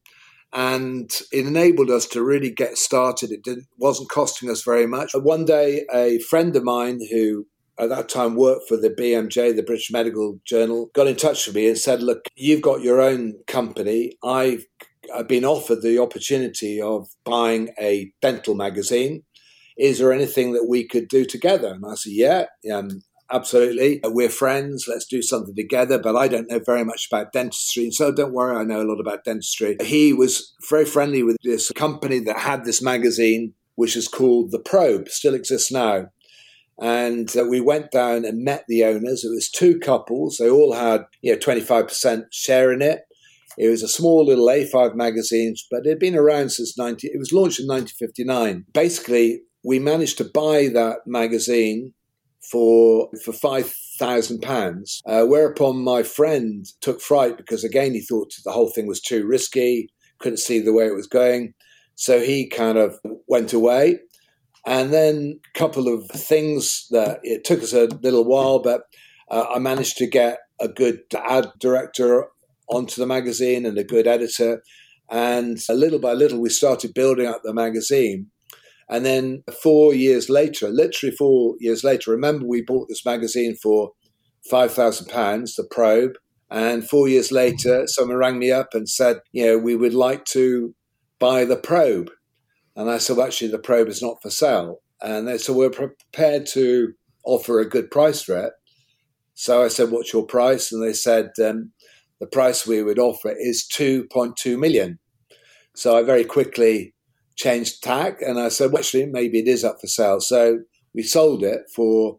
And 0.53 1.11
it 1.33 1.47
enabled 1.47 1.91
us 1.91 2.07
to 2.09 2.25
really 2.25 2.51
get 2.51 2.77
started. 2.77 3.31
It 3.31 3.59
wasn't 3.79 4.11
costing 4.11 4.51
us 4.51 4.63
very 4.65 4.87
much. 4.87 5.13
One 5.15 5.45
day, 5.45 5.87
a 5.93 6.19
friend 6.31 6.57
of 6.57 6.65
mine 6.65 6.99
who 7.11 7.47
at 7.81 7.89
that 7.89 8.09
time 8.09 8.37
worked 8.37 8.69
for 8.69 8.77
the 8.77 8.91
BMJ, 8.91 9.57
the 9.57 9.63
British 9.63 9.91
Medical 9.91 10.39
Journal, 10.45 10.91
got 10.95 11.07
in 11.07 11.17
touch 11.17 11.47
with 11.47 11.57
me 11.57 11.69
and 11.69 11.79
said, 11.79 12.03
Look, 12.03 12.27
you've 12.37 12.63
got 12.63 12.83
your 12.83 13.01
own 13.01 13.35
company. 13.47 14.13
I've, 14.23 14.67
I've 15.15 15.29
been 15.29 15.45
offered 15.45 15.83
the 15.83 15.99
opportunity 15.99 16.81
of 16.81 17.09
buying 17.25 17.71
a 17.81 18.13
dental 18.21 18.55
magazine 18.55 19.23
is 19.81 19.99
there 19.99 20.13
anything 20.13 20.53
that 20.53 20.67
we 20.69 20.87
could 20.87 21.09
do 21.09 21.25
together? 21.25 21.73
And 21.73 21.85
I 21.87 21.95
said, 21.95 22.13
yeah, 22.13 22.45
um, 22.73 23.03
absolutely. 23.33 24.01
We're 24.05 24.29
friends. 24.29 24.85
Let's 24.87 25.07
do 25.07 25.23
something 25.23 25.55
together. 25.55 25.99
But 25.99 26.17
I 26.17 26.29
don't 26.29 26.51
know 26.51 26.59
very 26.59 26.85
much 26.85 27.09
about 27.11 27.33
dentistry. 27.33 27.85
And 27.85 27.95
so 27.95 28.13
don't 28.13 28.35
worry, 28.35 28.57
I 28.57 28.65
know 28.65 28.83
a 28.83 28.85
lot 28.85 29.01
about 29.01 29.25
dentistry. 29.25 29.79
He 29.81 30.13
was 30.13 30.55
very 30.69 30.85
friendly 30.85 31.23
with 31.23 31.39
this 31.43 31.73
company 31.73 32.19
that 32.21 32.39
had 32.39 32.65
this 32.65 32.83
magazine, 32.83 33.55
which 33.77 33.97
is 33.97 34.07
called 34.07 34.51
The 34.51 34.59
Probe, 34.59 35.09
still 35.09 35.35
exists 35.35 35.73
now. 35.73 36.09
And 36.81 37.31
uh, 37.37 37.45
we 37.45 37.61
went 37.61 37.91
down 37.91 38.25
and 38.25 38.45
met 38.45 38.65
the 38.67 38.85
owners. 38.85 39.25
It 39.25 39.31
was 39.31 39.51
two 39.51 39.79
couples. 39.79 40.39
They 40.39 40.49
all 40.49 40.73
had, 40.73 41.05
you 41.21 41.33
know, 41.33 41.39
25% 41.39 42.25
share 42.33 42.73
in 42.73 42.81
it. 42.81 43.03
It 43.59 43.69
was 43.69 43.83
a 43.83 43.89
small 43.89 44.25
little 44.25 44.47
A5 44.47 44.95
magazine, 44.95 45.55
but 45.71 45.85
it 45.85 45.91
had 45.91 45.99
been 45.99 46.17
around 46.17 46.51
since 46.51 46.79
90. 46.79 47.09
It 47.09 47.19
was 47.19 47.33
launched 47.33 47.61
in 47.61 47.67
1959. 47.67 48.65
Basically, 48.73 49.43
we 49.63 49.79
managed 49.79 50.19
to 50.19 50.25
buy 50.25 50.69
that 50.73 51.01
magazine 51.07 51.93
for 52.51 53.11
for 53.23 53.33
five 53.33 53.73
thousand 53.99 54.45
uh, 54.45 54.49
pounds. 54.49 55.03
Whereupon 55.05 55.85
my 55.85 56.03
friend 56.03 56.67
took 56.81 57.01
fright 57.01 57.37
because 57.37 57.65
again 57.65 57.93
he 57.93 58.01
thought 58.01 58.33
the 58.45 58.53
whole 58.53 58.71
thing 58.71 58.87
was 58.87 59.01
too 59.01 59.27
risky, 59.27 59.91
couldn't 60.19 60.39
see 60.39 60.59
the 60.61 60.73
way 60.73 60.87
it 60.87 60.95
was 60.95 61.07
going, 61.07 61.55
so 61.95 62.21
he 62.21 62.49
kind 62.49 62.79
of 62.79 62.99
went 63.29 63.53
away. 63.53 63.99
And 64.67 64.93
then 64.93 65.41
a 65.55 65.59
couple 65.59 65.89
of 65.89 66.09
things 66.11 66.87
that 66.91 67.21
it 67.23 67.45
took 67.45 67.63
us 67.63 67.73
a 67.73 67.89
little 68.03 68.25
while, 68.25 68.59
but 68.59 68.83
uh, 69.31 69.47
I 69.55 69.59
managed 69.59 69.97
to 69.99 70.07
get 70.07 70.39
a 70.61 70.69
good 70.69 71.01
ad 71.15 71.53
director 71.59 72.27
onto 72.69 73.01
the 73.01 73.07
magazine 73.07 73.65
and 73.65 73.79
a 73.79 73.85
good 73.85 74.07
editor. 74.07 74.63
And 75.11 75.59
a 75.69 75.75
little 75.75 75.99
by 75.99 76.13
little, 76.13 76.41
we 76.41 76.51
started 76.51 76.95
building 76.95 77.27
up 77.27 77.43
the 77.43 77.55
magazine. 77.55 78.31
And 78.89 79.07
then 79.07 79.45
four 79.63 79.95
years 79.95 80.29
later, 80.29 80.69
literally 80.69 81.15
four 81.15 81.55
years 81.61 81.85
later, 81.85 82.11
remember 82.11 82.45
we 82.45 82.63
bought 82.63 82.89
this 82.89 83.05
magazine 83.05 83.57
for 83.57 83.93
£5,000, 84.51 85.55
The 85.55 85.65
Probe. 85.71 86.15
And 86.51 86.89
four 86.89 87.09
years 87.09 87.31
later, 87.31 87.87
someone 87.87 88.17
rang 88.17 88.39
me 88.39 88.51
up 88.51 88.75
and 88.75 88.89
said, 88.89 89.21
you 89.33 89.47
know, 89.47 89.59
we 89.59 89.77
would 89.77 89.95
like 89.95 90.25
to 90.27 90.75
buy 91.21 91.45
The 91.45 91.57
Probe. 91.57 92.11
And 92.81 92.91
I 92.91 92.97
said, 92.97 93.19
well, 93.19 93.27
actually, 93.27 93.51
The 93.51 93.59
Probe 93.59 93.89
is 93.89 94.01
not 94.01 94.23
for 94.23 94.31
sale. 94.31 94.81
And 95.03 95.29
they 95.29 95.37
said, 95.37 95.55
we're 95.55 95.69
prepared 95.69 96.47
to 96.55 96.95
offer 97.25 97.61
a 97.61 97.69
good 97.69 97.91
price 97.91 98.23
for 98.23 98.39
it. 98.39 98.55
So 99.35 99.63
I 99.63 99.69
said, 99.69 99.91
what's 99.91 100.15
your 100.15 100.25
price? 100.25 100.73
And 100.73 100.83
they 100.83 100.95
said, 100.95 101.33
um, 101.45 101.73
the 102.21 102.27
price 102.27 102.67
we 102.67 102.83
would 102.83 102.99
offer 102.99 103.35
is 103.39 103.69
2.2 103.71 104.59
million. 104.59 104.99
So 105.75 105.95
I 105.95 106.03
very 106.03 106.25
quickly 106.25 106.95
changed 107.37 107.83
tack, 107.83 108.23
and 108.23 108.41
I 108.41 108.49
said, 108.49 108.73
well, 108.73 108.81
actually, 108.81 109.05
maybe 109.05 109.41
it 109.41 109.47
is 109.47 109.63
up 109.63 109.79
for 109.79 109.87
sale. 109.87 110.21
So 110.21 110.61
we 110.95 111.03
sold 111.03 111.43
it 111.45 111.61
for 111.77 112.19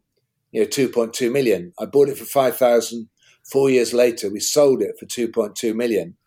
you 0.52 0.62
know 0.62 0.68
2.2 0.68 1.32
million. 1.32 1.74
I 1.80 1.86
bought 1.86 2.10
it 2.10 2.20
for 2.20 2.26
5,000. 2.26 3.10
Four 3.52 3.72
years 3.72 3.96
later, 3.96 4.30
we 4.30 4.40
sold 4.40 4.84
it 4.84 4.96
for 5.00 5.08
2.2 5.08 5.76
million. 5.76 6.18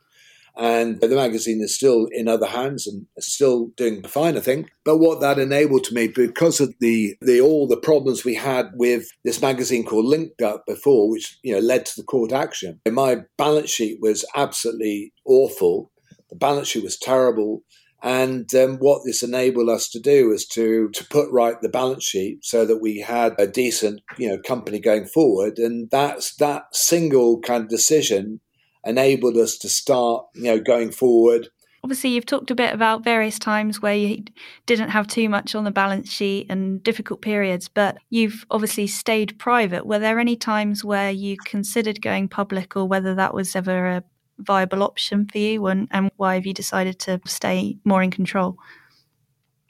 And 0.56 1.00
the 1.00 1.08
magazine 1.08 1.60
is 1.62 1.74
still 1.74 2.06
in 2.12 2.28
other 2.28 2.46
hands 2.46 2.86
and 2.86 3.06
still 3.18 3.72
doing 3.76 4.04
fine, 4.04 4.36
I 4.36 4.40
think. 4.40 4.70
But 4.84 4.98
what 4.98 5.20
that 5.20 5.38
enabled 5.38 5.84
to 5.84 5.94
me, 5.94 6.08
because 6.08 6.60
of 6.60 6.74
the, 6.78 7.16
the 7.20 7.40
all 7.40 7.66
the 7.66 7.76
problems 7.76 8.24
we 8.24 8.36
had 8.36 8.70
with 8.74 9.08
this 9.24 9.42
magazine 9.42 9.84
called 9.84 10.04
Linked 10.04 10.42
Up 10.42 10.64
before, 10.66 11.10
which 11.10 11.38
you 11.42 11.54
know 11.54 11.60
led 11.60 11.86
to 11.86 11.92
the 11.96 12.04
court 12.04 12.32
action, 12.32 12.80
my 12.88 13.22
balance 13.36 13.70
sheet 13.70 13.98
was 14.00 14.24
absolutely 14.36 15.12
awful. 15.24 15.90
The 16.30 16.36
balance 16.36 16.68
sheet 16.68 16.84
was 16.84 16.98
terrible. 16.98 17.62
And 18.04 18.54
um, 18.54 18.76
what 18.76 19.00
this 19.06 19.22
enabled 19.22 19.70
us 19.70 19.88
to 19.88 19.98
do 19.98 20.28
was 20.28 20.46
to 20.48 20.90
to 20.90 21.06
put 21.06 21.32
right 21.32 21.58
the 21.62 21.70
balance 21.70 22.04
sheet 22.04 22.44
so 22.44 22.66
that 22.66 22.82
we 22.82 23.00
had 23.00 23.34
a 23.38 23.46
decent 23.46 24.02
you 24.18 24.28
know 24.28 24.38
company 24.38 24.78
going 24.78 25.06
forward. 25.06 25.58
And 25.58 25.90
that's 25.90 26.36
that 26.36 26.64
single 26.76 27.40
kind 27.40 27.64
of 27.64 27.70
decision 27.70 28.40
enabled 28.84 29.36
us 29.36 29.56
to 29.58 29.68
start 29.68 30.26
you 30.34 30.44
know 30.44 30.60
going 30.60 30.90
forward. 30.90 31.48
Obviously, 31.82 32.10
you've 32.10 32.24
talked 32.24 32.50
a 32.50 32.54
bit 32.54 32.72
about 32.72 33.04
various 33.04 33.38
times 33.38 33.82
where 33.82 33.94
you 33.94 34.24
didn't 34.64 34.88
have 34.88 35.06
too 35.06 35.28
much 35.28 35.54
on 35.54 35.64
the 35.64 35.70
balance 35.70 36.10
sheet 36.10 36.46
and 36.48 36.82
difficult 36.82 37.20
periods, 37.20 37.68
but 37.68 37.98
you've 38.08 38.46
obviously 38.50 38.86
stayed 38.86 39.38
private. 39.38 39.84
Were 39.84 39.98
there 39.98 40.18
any 40.18 40.34
times 40.34 40.82
where 40.82 41.10
you 41.10 41.36
considered 41.44 42.00
going 42.00 42.28
public, 42.28 42.74
or 42.74 42.86
whether 42.86 43.14
that 43.14 43.34
was 43.34 43.54
ever 43.54 43.86
a 43.86 44.04
viable 44.38 44.82
option 44.82 45.26
for 45.26 45.38
you 45.38 45.66
and, 45.66 45.88
and 45.90 46.10
why 46.16 46.34
have 46.34 46.46
you 46.46 46.54
decided 46.54 46.98
to 47.00 47.20
stay 47.26 47.78
more 47.84 48.02
in 48.02 48.10
control? 48.10 48.56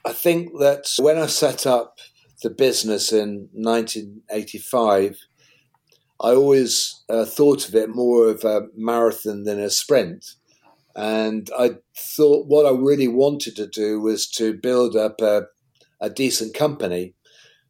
I 0.05 0.13
think 0.13 0.59
that 0.59 0.87
when 0.99 1.19
I 1.19 1.27
set 1.27 1.67
up 1.67 1.99
the 2.43 2.51
business 2.51 3.13
in 3.13 3.49
1985, 3.53 5.19
I 6.25 6.35
always 6.35 7.05
uh, 7.11 7.27
thought 7.27 7.69
of 7.69 7.75
it 7.75 7.95
more 7.95 8.29
of 8.29 8.45
a 8.45 8.63
marathon 8.75 9.45
than 9.45 9.61
a 9.61 9.69
sprint. 9.69 10.25
And 10.97 11.51
I 11.59 11.77
thought 11.95 12.47
what 12.47 12.65
I 12.65 12.71
really 12.71 13.09
wanted 13.09 13.57
to 13.57 13.67
do 13.67 14.01
was 14.01 14.27
to 14.31 14.55
build 14.55 14.97
up 14.97 15.21
a, 15.21 15.43
a 16.01 16.09
decent 16.09 16.55
company. 16.55 17.13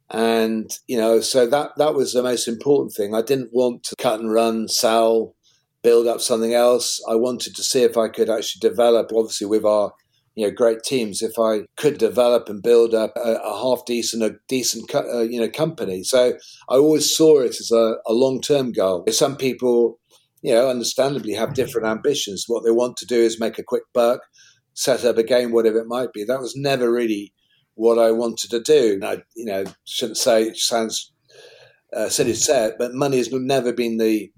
And, 0.09 0.71
you 0.87 0.97
know, 0.97 1.19
so 1.19 1.47
that, 1.47 1.71
that 1.75 1.95
was 1.95 2.13
the 2.13 2.23
most 2.23 2.47
important 2.47 2.93
thing. 2.93 3.13
I 3.13 3.21
didn't 3.21 3.49
want 3.51 3.83
to 3.85 3.95
cut 3.97 4.21
and 4.21 4.31
run, 4.31 4.69
sell, 4.69 5.35
build 5.83 6.07
up 6.07 6.21
something 6.21 6.53
else. 6.53 7.03
I 7.09 7.15
wanted 7.15 7.57
to 7.57 7.63
see 7.63 7.83
if 7.83 7.97
I 7.97 8.07
could 8.07 8.29
actually 8.29 8.69
develop, 8.69 9.11
obviously, 9.13 9.47
with 9.47 9.65
our 9.65 9.91
you 10.35 10.45
know 10.45 10.53
great 10.53 10.83
teams 10.83 11.21
if 11.21 11.39
I 11.39 11.61
could 11.77 11.97
develop 11.97 12.49
and 12.49 12.61
build 12.61 12.93
up 12.93 13.13
a, 13.15 13.35
a 13.35 13.57
half 13.57 13.85
decent 13.85 14.23
a 14.23 14.35
decent 14.47 14.93
uh, 14.93 15.21
you 15.21 15.39
know 15.39 15.49
company. 15.49 16.03
So 16.03 16.33
I 16.69 16.75
always 16.75 17.15
saw 17.15 17.39
it 17.39 17.55
as 17.59 17.71
a, 17.71 17.95
a 18.05 18.13
long 18.13 18.41
term 18.41 18.71
goal. 18.71 19.05
Some 19.11 19.37
people 19.37 19.99
you 20.41 20.53
know 20.53 20.69
understandably 20.69 21.33
have 21.33 21.53
different 21.53 21.87
ambitions. 21.87 22.45
What 22.47 22.63
they 22.63 22.71
want 22.71 22.97
to 22.97 23.05
do 23.05 23.19
is 23.19 23.39
make 23.39 23.57
a 23.57 23.63
quick 23.63 23.83
buck, 23.93 24.21
set 24.73 25.05
up 25.05 25.17
a 25.17 25.23
game, 25.23 25.51
whatever 25.51 25.79
it 25.79 25.87
might 25.87 26.13
be. 26.13 26.23
That 26.23 26.41
was 26.41 26.55
never 26.55 26.91
really 26.91 27.33
what 27.75 27.97
I 27.97 28.11
wanted 28.11 28.51
to 28.51 28.59
do. 28.59 28.93
And 28.93 29.05
I 29.05 29.23
you 29.35 29.45
know 29.45 29.63
shouldn't 29.85 30.17
say 30.17 30.43
it 30.43 30.57
sounds 30.57 31.11
uh, 31.95 32.09
silly 32.09 32.33
to 32.33 32.37
say 32.37 32.65
it, 32.65 32.75
but 32.77 32.93
money 32.93 33.17
has 33.17 33.31
never 33.31 33.71
been 33.71 33.97
the 33.97 34.31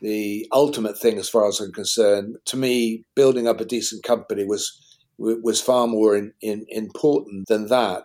the 0.00 0.46
ultimate 0.52 0.98
thing 0.98 1.16
as 1.16 1.28
far 1.28 1.46
as 1.46 1.60
I'm 1.60 1.72
concerned. 1.72 2.36
To 2.46 2.56
me, 2.56 3.04
building 3.14 3.46
up 3.46 3.60
a 3.60 3.64
decent 3.64 4.02
company 4.02 4.44
was 4.44 4.93
was 5.18 5.60
far 5.60 5.86
more 5.86 6.16
in, 6.16 6.32
in, 6.40 6.66
important 6.68 7.48
than 7.48 7.68
that. 7.68 8.04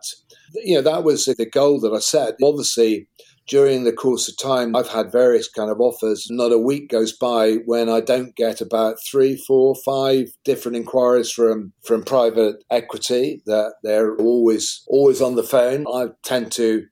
You 0.54 0.76
know, 0.76 0.82
that 0.82 1.04
was 1.04 1.26
the 1.26 1.46
goal 1.46 1.80
that 1.82 1.94
I 1.94 2.00
set. 2.00 2.36
Obviously, 2.44 3.08
during 3.50 3.84
the 3.84 3.92
course 3.92 4.30
of 4.30 4.38
time, 4.38 4.76
I've 4.76 4.90
had 4.90 5.12
various 5.12 5.50
kind 5.50 5.72
of 5.72 5.82
offers. 5.82 6.28
Not 6.30 6.52
a 6.52 6.58
week 6.58 6.90
goes 6.90 7.12
by 7.12 7.56
when 7.66 7.90
I 7.90 8.00
don't 8.00 8.36
get 8.36 8.62
about 8.62 8.98
three, 9.10 9.36
four, 9.48 9.76
five 9.84 10.30
different 10.44 10.78
inquiries 10.78 11.32
from 11.32 11.74
from 11.84 12.04
private 12.04 12.64
equity. 12.70 13.42
That 13.48 13.74
they're 13.84 14.16
always 14.16 14.84
always 14.88 15.22
on 15.22 15.36
the 15.36 15.44
phone. 15.44 15.86
I 15.92 16.10
tend 16.24 16.52
to, 16.54 16.86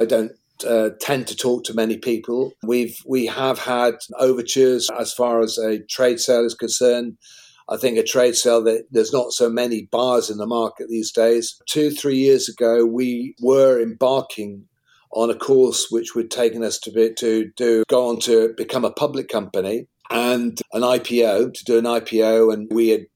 I 0.00 0.04
don't 0.04 0.32
uh, 0.66 0.90
tend 1.00 1.26
to 1.26 1.36
talk 1.36 1.64
to 1.64 1.74
many 1.74 1.98
people. 1.98 2.52
We've 2.62 2.96
we 3.04 3.26
have 3.26 3.58
had 3.58 3.96
overtures 4.18 4.88
as 4.98 5.12
far 5.12 5.40
as 5.40 5.58
a 5.58 5.80
trade 5.90 6.20
sale 6.20 6.44
is 6.44 6.54
concerned. 6.54 7.18
I 7.68 7.76
think 7.76 7.96
a 7.96 8.02
trade 8.02 8.36
sale 8.36 8.62
that 8.64 8.86
there's 8.90 9.12
not 9.12 9.32
so 9.32 9.48
many 9.48 9.88
buyers 9.90 10.28
in 10.28 10.38
the 10.38 10.46
market 10.46 10.88
these 10.88 11.10
days. 11.10 11.60
Two, 11.66 11.90
three 11.90 12.18
years 12.18 12.48
ago, 12.48 12.84
we 12.84 13.34
were 13.40 13.80
embarking 13.80 14.66
on 15.12 15.30
a 15.30 15.34
course 15.34 15.86
which 15.90 16.14
would 16.14 16.30
taken 16.30 16.62
us 16.62 16.78
to 16.80 16.90
be, 16.90 17.14
to 17.14 17.50
do 17.56 17.84
go 17.88 18.08
on 18.08 18.18
to 18.18 18.52
become 18.56 18.84
a 18.84 18.90
public 18.90 19.28
company 19.28 19.86
and 20.10 20.60
an 20.72 20.82
IPO 20.82 21.54
to 21.54 21.64
do 21.64 21.78
an 21.78 21.84
IPO, 21.84 22.52
and 22.52 22.70
we 22.72 22.88
had 22.88 23.06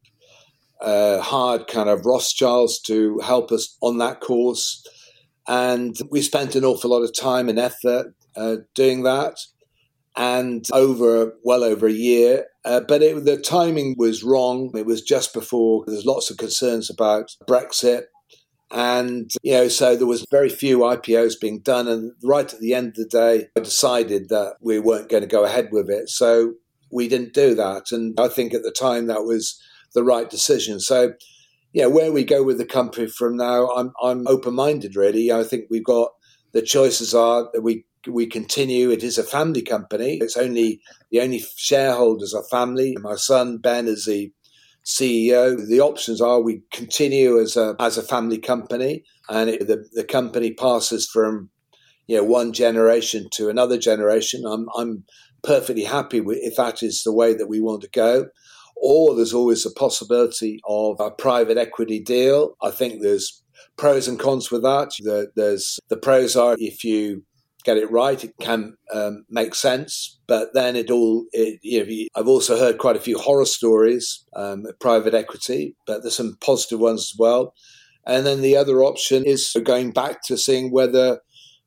uh, 0.80 1.20
hired 1.20 1.66
kind 1.66 1.88
of 1.88 2.06
Rothschilds 2.06 2.80
to 2.82 3.18
help 3.18 3.52
us 3.52 3.76
on 3.82 3.98
that 3.98 4.20
course, 4.20 4.86
and 5.46 5.96
we 6.10 6.22
spent 6.22 6.54
an 6.54 6.64
awful 6.64 6.90
lot 6.90 7.02
of 7.02 7.14
time 7.14 7.48
and 7.48 7.58
effort 7.58 8.14
uh, 8.36 8.56
doing 8.74 9.02
that 9.02 9.36
and 10.16 10.66
over 10.72 11.34
well 11.44 11.62
over 11.62 11.86
a 11.86 11.92
year. 11.92 12.46
Uh, 12.68 12.80
but 12.80 13.02
it, 13.02 13.24
the 13.24 13.38
timing 13.38 13.94
was 13.96 14.22
wrong. 14.22 14.70
It 14.76 14.84
was 14.84 15.00
just 15.00 15.32
before 15.32 15.84
there's 15.86 16.04
lots 16.04 16.30
of 16.30 16.36
concerns 16.36 16.90
about 16.90 17.34
Brexit. 17.48 18.02
And, 18.70 19.30
you 19.42 19.54
know, 19.54 19.68
so 19.68 19.96
there 19.96 20.06
was 20.06 20.26
very 20.30 20.50
few 20.50 20.80
IPOs 20.80 21.40
being 21.40 21.60
done. 21.60 21.88
And 21.88 22.12
right 22.22 22.52
at 22.52 22.60
the 22.60 22.74
end 22.74 22.88
of 22.88 22.94
the 22.96 23.06
day, 23.06 23.46
I 23.56 23.60
decided 23.60 24.28
that 24.28 24.56
we 24.60 24.78
weren't 24.78 25.08
going 25.08 25.22
to 25.22 25.26
go 25.26 25.44
ahead 25.44 25.70
with 25.72 25.88
it. 25.88 26.10
So 26.10 26.56
we 26.92 27.08
didn't 27.08 27.32
do 27.32 27.54
that. 27.54 27.90
And 27.90 28.20
I 28.20 28.28
think 28.28 28.52
at 28.52 28.64
the 28.64 28.70
time 28.70 29.06
that 29.06 29.24
was 29.24 29.58
the 29.94 30.04
right 30.04 30.28
decision. 30.28 30.78
So, 30.78 31.14
you 31.72 31.80
know, 31.80 31.88
where 31.88 32.12
we 32.12 32.22
go 32.22 32.42
with 32.42 32.58
the 32.58 32.66
company 32.66 33.06
from 33.06 33.38
now, 33.38 33.68
I'm, 33.70 33.94
I'm 34.02 34.26
open 34.28 34.52
minded, 34.52 34.94
really. 34.94 35.32
I 35.32 35.42
think 35.42 35.64
we've 35.70 35.82
got 35.82 36.10
the 36.52 36.60
choices 36.60 37.14
are 37.14 37.48
that 37.54 37.62
we 37.62 37.86
we 38.06 38.26
continue. 38.26 38.90
It 38.90 39.02
is 39.02 39.18
a 39.18 39.24
family 39.24 39.62
company. 39.62 40.18
It's 40.20 40.36
only 40.36 40.80
the 41.10 41.20
only 41.20 41.44
shareholders 41.56 42.34
are 42.34 42.44
family. 42.44 42.96
My 43.00 43.16
son 43.16 43.58
Ben 43.58 43.86
is 43.88 44.04
the 44.04 44.32
CEO. 44.84 45.56
The 45.66 45.80
options 45.80 46.20
are 46.20 46.40
we 46.40 46.62
continue 46.72 47.40
as 47.40 47.56
a 47.56 47.76
as 47.78 47.98
a 47.98 48.02
family 48.02 48.38
company, 48.38 49.04
and 49.28 49.50
it, 49.50 49.66
the 49.66 49.86
the 49.92 50.04
company 50.04 50.52
passes 50.52 51.08
from 51.08 51.50
you 52.06 52.16
know 52.16 52.24
one 52.24 52.52
generation 52.52 53.28
to 53.32 53.48
another 53.48 53.78
generation. 53.78 54.44
I'm 54.46 54.66
I'm 54.76 55.04
perfectly 55.42 55.84
happy 55.84 56.20
with 56.20 56.38
if 56.40 56.56
that 56.56 56.82
is 56.82 57.02
the 57.02 57.12
way 57.12 57.34
that 57.34 57.48
we 57.48 57.60
want 57.60 57.82
to 57.82 57.90
go. 57.90 58.28
Or 58.80 59.14
there's 59.14 59.34
always 59.34 59.64
the 59.64 59.70
possibility 59.70 60.60
of 60.68 61.00
a 61.00 61.10
private 61.10 61.58
equity 61.58 61.98
deal. 61.98 62.56
I 62.62 62.70
think 62.70 63.02
there's 63.02 63.42
pros 63.76 64.06
and 64.06 64.18
cons 64.18 64.50
with 64.50 64.62
that. 64.62 64.92
The, 65.00 65.32
there's 65.34 65.80
the 65.88 65.96
pros 65.96 66.36
are 66.36 66.56
if 66.58 66.84
you 66.84 67.24
get 67.64 67.76
it 67.76 67.90
right, 67.90 68.22
it 68.22 68.34
can 68.40 68.76
um, 68.92 69.24
make 69.28 69.54
sense. 69.54 70.18
But 70.26 70.54
then 70.54 70.76
it 70.76 70.90
all, 70.90 71.24
it, 71.32 71.58
you 71.62 71.84
know, 71.84 72.20
I've 72.20 72.28
also 72.28 72.58
heard 72.58 72.78
quite 72.78 72.96
a 72.96 73.00
few 73.00 73.18
horror 73.18 73.46
stories, 73.46 74.24
um, 74.34 74.66
private 74.80 75.14
equity, 75.14 75.76
but 75.86 76.02
there's 76.02 76.16
some 76.16 76.36
positive 76.40 76.80
ones 76.80 77.12
as 77.12 77.18
well. 77.18 77.54
And 78.06 78.24
then 78.24 78.40
the 78.40 78.56
other 78.56 78.82
option 78.82 79.24
is 79.24 79.54
going 79.64 79.92
back 79.92 80.22
to 80.24 80.38
seeing 80.38 80.72
whether 80.72 81.20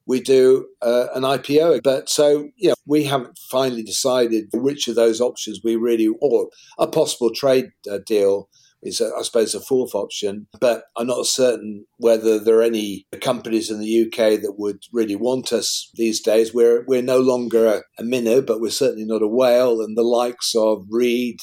we 0.07 0.19
do 0.19 0.67
uh, 0.81 1.07
an 1.13 1.23
IPO. 1.23 1.83
But 1.83 2.09
so, 2.09 2.49
you 2.55 2.69
know, 2.69 2.75
we 2.85 3.03
haven't 3.03 3.37
finally 3.49 3.83
decided 3.83 4.49
which 4.53 4.87
of 4.87 4.95
those 4.95 5.21
options 5.21 5.61
we 5.63 5.75
really, 5.75 6.07
or 6.19 6.49
a 6.79 6.87
possible 6.87 7.31
trade 7.33 7.71
uh, 7.89 7.99
deal 8.05 8.49
is, 8.83 9.01
I 9.01 9.21
suppose, 9.21 9.55
a 9.55 9.61
fourth 9.61 9.93
option. 9.93 10.47
But 10.59 10.85
I'm 10.97 11.07
not 11.07 11.25
certain 11.25 11.85
whether 11.97 12.39
there 12.39 12.59
are 12.59 12.63
any 12.63 13.05
companies 13.21 13.69
in 13.69 13.79
the 13.79 14.05
UK 14.05 14.41
that 14.41 14.55
would 14.57 14.83
really 14.91 15.15
want 15.15 15.53
us 15.53 15.91
these 15.95 16.21
days. 16.21 16.53
We're 16.53 16.83
we're 16.87 17.01
no 17.01 17.19
longer 17.19 17.83
a, 17.97 18.03
minnow, 18.03 18.41
but 18.41 18.59
we're 18.59 18.71
certainly 18.71 19.05
not 19.05 19.21
a 19.21 19.27
whale. 19.27 19.81
And 19.81 19.97
the 19.97 20.03
likes 20.03 20.53
of 20.55 20.85
Reed, 20.89 21.37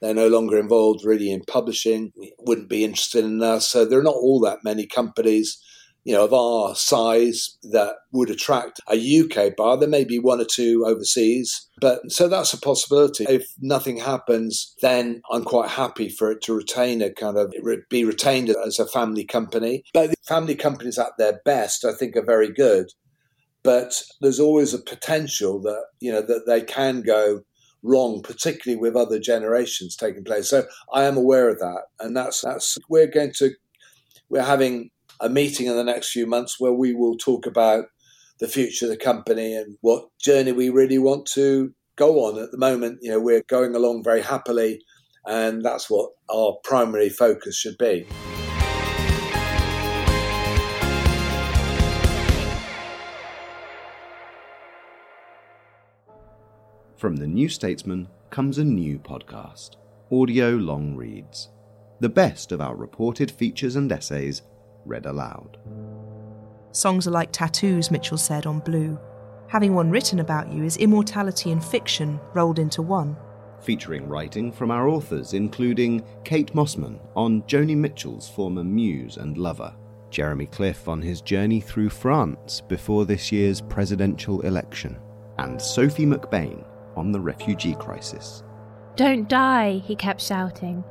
they're 0.00 0.14
no 0.14 0.28
longer 0.28 0.58
involved 0.58 1.04
really 1.04 1.30
in 1.30 1.42
publishing, 1.46 2.12
wouldn't 2.40 2.68
be 2.68 2.84
interested 2.84 3.24
in 3.24 3.42
us. 3.42 3.68
So 3.68 3.84
there 3.84 4.00
are 4.00 4.04
not 4.04 4.14
all 4.14 4.40
that 4.40 4.64
many 4.64 4.86
companies 4.86 5.62
you 6.04 6.14
know, 6.14 6.24
of 6.24 6.32
our 6.32 6.74
size 6.74 7.58
that 7.62 7.96
would 8.12 8.30
attract 8.30 8.80
a 8.90 9.20
UK 9.20 9.54
bar. 9.54 9.76
There 9.76 9.88
may 9.88 10.04
be 10.04 10.18
one 10.18 10.40
or 10.40 10.46
two 10.46 10.84
overseas, 10.86 11.68
but 11.80 12.10
so 12.10 12.26
that's 12.26 12.52
a 12.54 12.58
possibility. 12.58 13.24
If 13.28 13.46
nothing 13.60 13.98
happens, 13.98 14.74
then 14.80 15.20
I'm 15.30 15.44
quite 15.44 15.70
happy 15.70 16.08
for 16.08 16.30
it 16.30 16.40
to 16.42 16.54
retain 16.54 17.02
a 17.02 17.12
kind 17.12 17.36
of 17.36 17.52
be 17.90 18.04
retained 18.04 18.48
as 18.50 18.78
a 18.78 18.86
family 18.86 19.24
company. 19.24 19.82
But 19.92 20.14
family 20.26 20.54
companies 20.54 20.98
at 20.98 21.12
their 21.18 21.40
best, 21.44 21.84
I 21.84 21.92
think, 21.92 22.16
are 22.16 22.24
very 22.24 22.52
good. 22.52 22.86
But 23.62 24.02
there's 24.22 24.40
always 24.40 24.72
a 24.72 24.78
potential 24.78 25.60
that 25.62 25.84
you 26.00 26.10
know 26.10 26.22
that 26.22 26.46
they 26.46 26.62
can 26.62 27.02
go 27.02 27.42
wrong, 27.82 28.22
particularly 28.22 28.80
with 28.80 28.96
other 28.96 29.18
generations 29.18 29.96
taking 29.96 30.24
place. 30.24 30.48
So 30.48 30.64
I 30.94 31.04
am 31.04 31.18
aware 31.18 31.50
of 31.50 31.58
that, 31.58 31.82
and 31.98 32.16
that's 32.16 32.40
that's 32.40 32.78
we're 32.88 33.06
going 33.06 33.32
to 33.36 33.50
we're 34.30 34.42
having 34.42 34.90
a 35.20 35.28
meeting 35.28 35.66
in 35.66 35.76
the 35.76 35.84
next 35.84 36.10
few 36.10 36.26
months 36.26 36.58
where 36.58 36.72
we 36.72 36.94
will 36.94 37.16
talk 37.16 37.46
about 37.46 37.84
the 38.38 38.48
future 38.48 38.86
of 38.86 38.90
the 38.90 38.96
company 38.96 39.54
and 39.54 39.76
what 39.82 40.08
journey 40.18 40.52
we 40.52 40.70
really 40.70 40.98
want 40.98 41.26
to 41.26 41.74
go 41.96 42.24
on. 42.24 42.42
At 42.42 42.50
the 42.50 42.58
moment, 42.58 43.00
you 43.02 43.10
know, 43.10 43.20
we're 43.20 43.42
going 43.46 43.74
along 43.74 44.02
very 44.02 44.22
happily, 44.22 44.82
and 45.26 45.62
that's 45.62 45.90
what 45.90 46.10
our 46.32 46.56
primary 46.64 47.10
focus 47.10 47.54
should 47.54 47.76
be. 47.76 48.06
From 56.96 57.16
the 57.16 57.26
New 57.26 57.48
Statesman 57.48 58.08
comes 58.30 58.58
a 58.58 58.64
new 58.64 58.98
podcast, 58.98 59.76
Audio 60.10 60.50
Long 60.50 60.96
Reads. 60.96 61.50
The 62.00 62.08
best 62.08 62.52
of 62.52 62.62
our 62.62 62.74
reported 62.74 63.30
features 63.30 63.76
and 63.76 63.92
essays 63.92 64.42
read 64.84 65.06
aloud. 65.06 65.58
Songs 66.72 67.06
are 67.08 67.12
like 67.12 67.32
tattoos, 67.32 67.90
Mitchell 67.90 68.18
said 68.18 68.46
on 68.46 68.60
Blue. 68.60 68.98
Having 69.48 69.74
one 69.74 69.90
written 69.90 70.20
about 70.20 70.52
you 70.52 70.62
is 70.62 70.76
immortality 70.76 71.50
and 71.50 71.64
fiction 71.64 72.20
rolled 72.34 72.58
into 72.58 72.82
one. 72.82 73.16
Featuring 73.62 74.08
writing 74.08 74.52
from 74.52 74.70
our 74.70 74.88
authors, 74.88 75.34
including 75.34 76.04
Kate 76.24 76.54
Mossman 76.54 77.00
on 77.16 77.42
Joni 77.42 77.76
Mitchell's 77.76 78.28
former 78.28 78.62
muse 78.64 79.16
and 79.16 79.36
lover, 79.36 79.74
Jeremy 80.10 80.46
Cliffe 80.46 80.88
on 80.88 81.02
his 81.02 81.20
journey 81.20 81.60
through 81.60 81.90
France 81.90 82.60
before 82.60 83.04
this 83.04 83.30
year's 83.30 83.60
presidential 83.60 84.40
election, 84.42 84.98
and 85.38 85.60
Sophie 85.60 86.06
McBain 86.06 86.64
on 86.96 87.12
the 87.12 87.20
refugee 87.20 87.74
crisis. 87.74 88.42
Don't 88.96 89.28
die, 89.28 89.82
he 89.84 89.94
kept 89.94 90.20
shouting. 90.20 90.84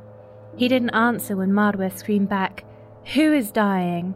He 0.56 0.68
didn't 0.68 0.90
answer 0.90 1.36
when 1.36 1.50
Marwa 1.50 1.96
screamed 1.96 2.28
back, 2.28 2.64
who 3.14 3.32
is 3.32 3.50
dying? 3.50 4.14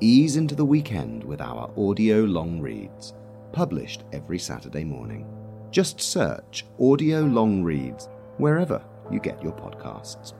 Ease 0.00 0.36
into 0.36 0.54
the 0.54 0.64
weekend 0.64 1.24
with 1.24 1.40
our 1.40 1.70
audio 1.78 2.18
long 2.24 2.60
reads, 2.60 3.14
published 3.52 4.04
every 4.12 4.38
Saturday 4.38 4.84
morning. 4.84 5.26
Just 5.70 5.98
search 5.98 6.66
Audio 6.78 7.22
Long 7.22 7.62
Reads 7.62 8.08
wherever 8.36 8.84
you 9.10 9.18
get 9.18 9.42
your 9.42 9.52
podcasts. 9.52 10.34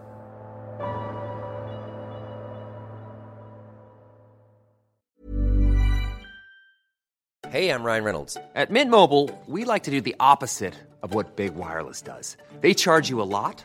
Hey, 7.48 7.70
I'm 7.70 7.82
Ryan 7.82 8.04
Reynolds. 8.04 8.36
At 8.54 8.70
Mint 8.70 8.90
Mobile, 8.90 9.30
we 9.46 9.64
like 9.64 9.84
to 9.84 9.90
do 9.90 10.02
the 10.02 10.14
opposite 10.20 10.74
of 11.02 11.14
what 11.14 11.36
Big 11.36 11.54
Wireless 11.54 12.02
does. 12.02 12.36
They 12.60 12.74
charge 12.74 13.08
you 13.08 13.22
a 13.22 13.30
lot, 13.38 13.64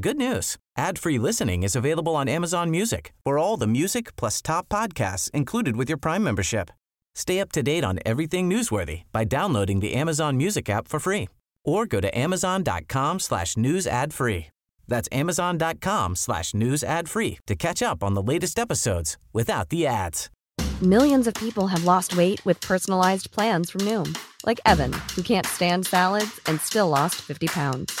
Good 0.00 0.16
news. 0.16 0.58
Ad-free 0.76 1.18
listening 1.18 1.64
is 1.64 1.74
available 1.74 2.14
on 2.14 2.28
Amazon 2.28 2.70
Music 2.70 3.12
for 3.24 3.36
all 3.36 3.56
the 3.56 3.66
music 3.66 4.14
plus 4.14 4.40
top 4.40 4.68
podcasts 4.68 5.28
included 5.32 5.74
with 5.74 5.88
your 5.88 5.98
Prime 5.98 6.22
membership. 6.22 6.70
Stay 7.16 7.40
up 7.40 7.50
to 7.50 7.64
date 7.64 7.82
on 7.82 7.98
everything 8.06 8.48
newsworthy 8.48 9.02
by 9.10 9.24
downloading 9.24 9.80
the 9.80 9.94
Amazon 9.94 10.36
Music 10.36 10.70
app 10.70 10.86
for 10.86 11.00
free 11.00 11.28
or 11.64 11.84
go 11.84 12.00
to 12.00 12.16
amazon.com 12.16 13.18
slash 13.18 13.56
news 13.56 13.88
ad 13.88 14.14
free. 14.14 14.46
That's 14.86 15.08
amazon.com 15.10 16.14
slash 16.14 16.54
news 16.54 16.84
ad 16.84 17.08
free 17.08 17.38
to 17.48 17.56
catch 17.56 17.82
up 17.82 18.04
on 18.04 18.14
the 18.14 18.22
latest 18.22 18.56
episodes 18.56 19.16
without 19.32 19.70
the 19.70 19.84
ads. 19.84 20.30
Millions 20.80 21.26
of 21.26 21.34
people 21.34 21.66
have 21.66 21.82
lost 21.82 22.16
weight 22.16 22.40
with 22.46 22.60
personalized 22.60 23.32
plans 23.32 23.72
from 23.72 23.80
Noom, 23.80 24.16
like 24.46 24.60
Evan, 24.64 24.92
who 25.16 25.22
can't 25.22 25.44
stand 25.44 25.88
salads 25.88 26.38
and 26.46 26.60
still 26.60 26.88
lost 26.88 27.16
50 27.16 27.48
pounds. 27.48 28.00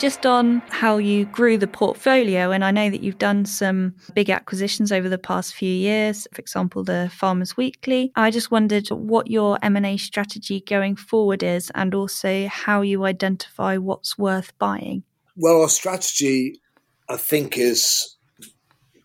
Just 0.00 0.24
on 0.24 0.62
how 0.70 0.96
you 0.96 1.26
grew 1.26 1.58
the 1.58 1.66
portfolio, 1.66 2.52
and 2.52 2.64
I 2.64 2.70
know 2.70 2.88
that 2.88 3.02
you've 3.02 3.18
done 3.18 3.44
some 3.44 3.94
big 4.14 4.30
acquisitions 4.30 4.92
over 4.92 5.10
the 5.10 5.18
past 5.18 5.54
few 5.54 5.70
years, 5.70 6.26
for 6.32 6.40
example, 6.40 6.82
the 6.82 7.12
Farmers 7.12 7.54
Weekly. 7.54 8.10
I 8.16 8.30
just 8.30 8.50
wondered 8.50 8.88
what 8.88 9.30
your 9.30 9.58
M&A 9.60 9.98
strategy 9.98 10.62
going 10.62 10.96
forward 10.96 11.42
is 11.42 11.70
and 11.74 11.94
also 11.94 12.46
how 12.46 12.80
you 12.80 13.04
identify 13.04 13.76
what's 13.76 14.16
worth 14.16 14.58
buying. 14.58 15.02
Well, 15.36 15.60
our 15.60 15.68
strategy, 15.68 16.62
I 17.06 17.18
think, 17.18 17.58
is 17.58 18.16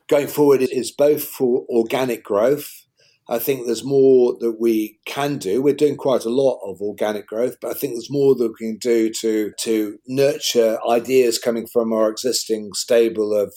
going 0.07 0.27
forward 0.27 0.61
is 0.61 0.91
both 0.93 1.25
for 1.25 1.65
organic 1.67 2.23
growth 2.23 2.84
I 3.27 3.39
think 3.39 3.65
there's 3.65 3.83
more 3.83 4.35
that 4.39 4.57
we 4.59 4.99
can 5.05 5.37
do. 5.37 5.61
We're 5.61 5.73
doing 5.73 5.97
quite 5.97 6.25
a 6.25 6.29
lot 6.29 6.59
of 6.63 6.79
organic 6.79 7.25
growth, 7.25 7.57
but 7.59 7.71
I 7.71 7.73
think 7.73 7.93
there's 7.93 8.11
more 8.11 8.35
that 8.35 8.53
we 8.59 8.67
can 8.67 8.77
do 8.77 9.11
to 9.21 9.51
to 9.59 9.97
nurture 10.07 10.77
ideas 10.87 11.39
coming 11.39 11.67
from 11.71 11.91
our 11.91 12.09
existing 12.09 12.73
stable 12.73 13.33
of 13.33 13.53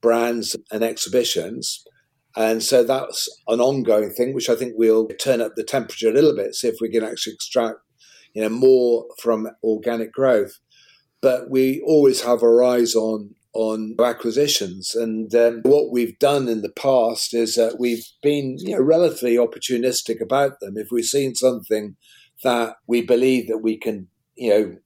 brands 0.00 0.56
and 0.70 0.82
exhibitions. 0.82 1.84
And 2.36 2.62
so 2.62 2.82
that's 2.82 3.28
an 3.46 3.60
ongoing 3.60 4.10
thing, 4.10 4.34
which 4.34 4.48
I 4.48 4.56
think 4.56 4.74
we'll 4.76 5.06
turn 5.20 5.40
up 5.40 5.52
the 5.54 5.64
temperature 5.64 6.08
a 6.08 6.12
little 6.12 6.34
bit, 6.34 6.54
see 6.54 6.68
if 6.68 6.76
we 6.80 6.90
can 6.90 7.04
actually 7.04 7.34
extract, 7.34 7.76
you 8.32 8.42
know, 8.42 8.48
more 8.48 9.06
from 9.22 9.48
organic 9.62 10.12
growth. 10.12 10.58
But 11.20 11.48
we 11.48 11.82
always 11.86 12.22
have 12.22 12.42
our 12.42 12.62
eyes 12.62 12.94
on 12.94 13.34
on 13.54 13.94
acquisitions. 13.98 14.94
And 14.94 15.34
um, 15.34 15.60
what 15.64 15.90
we've 15.90 16.18
done 16.18 16.48
in 16.48 16.62
the 16.62 16.72
past 16.72 17.32
is 17.32 17.54
that 17.54 17.76
we've 17.78 18.04
been 18.22 18.56
you 18.58 18.76
know, 18.76 18.82
relatively 18.82 19.36
opportunistic 19.36 20.20
about 20.20 20.60
them. 20.60 20.76
If 20.76 20.88
we've 20.90 21.04
seen 21.04 21.34
something 21.34 21.96
that 22.42 22.76
we 22.86 23.02
believe 23.02 23.46
that 23.48 23.58
we 23.58 23.78
can, 23.78 24.08
you 24.34 24.50
know, 24.50 24.76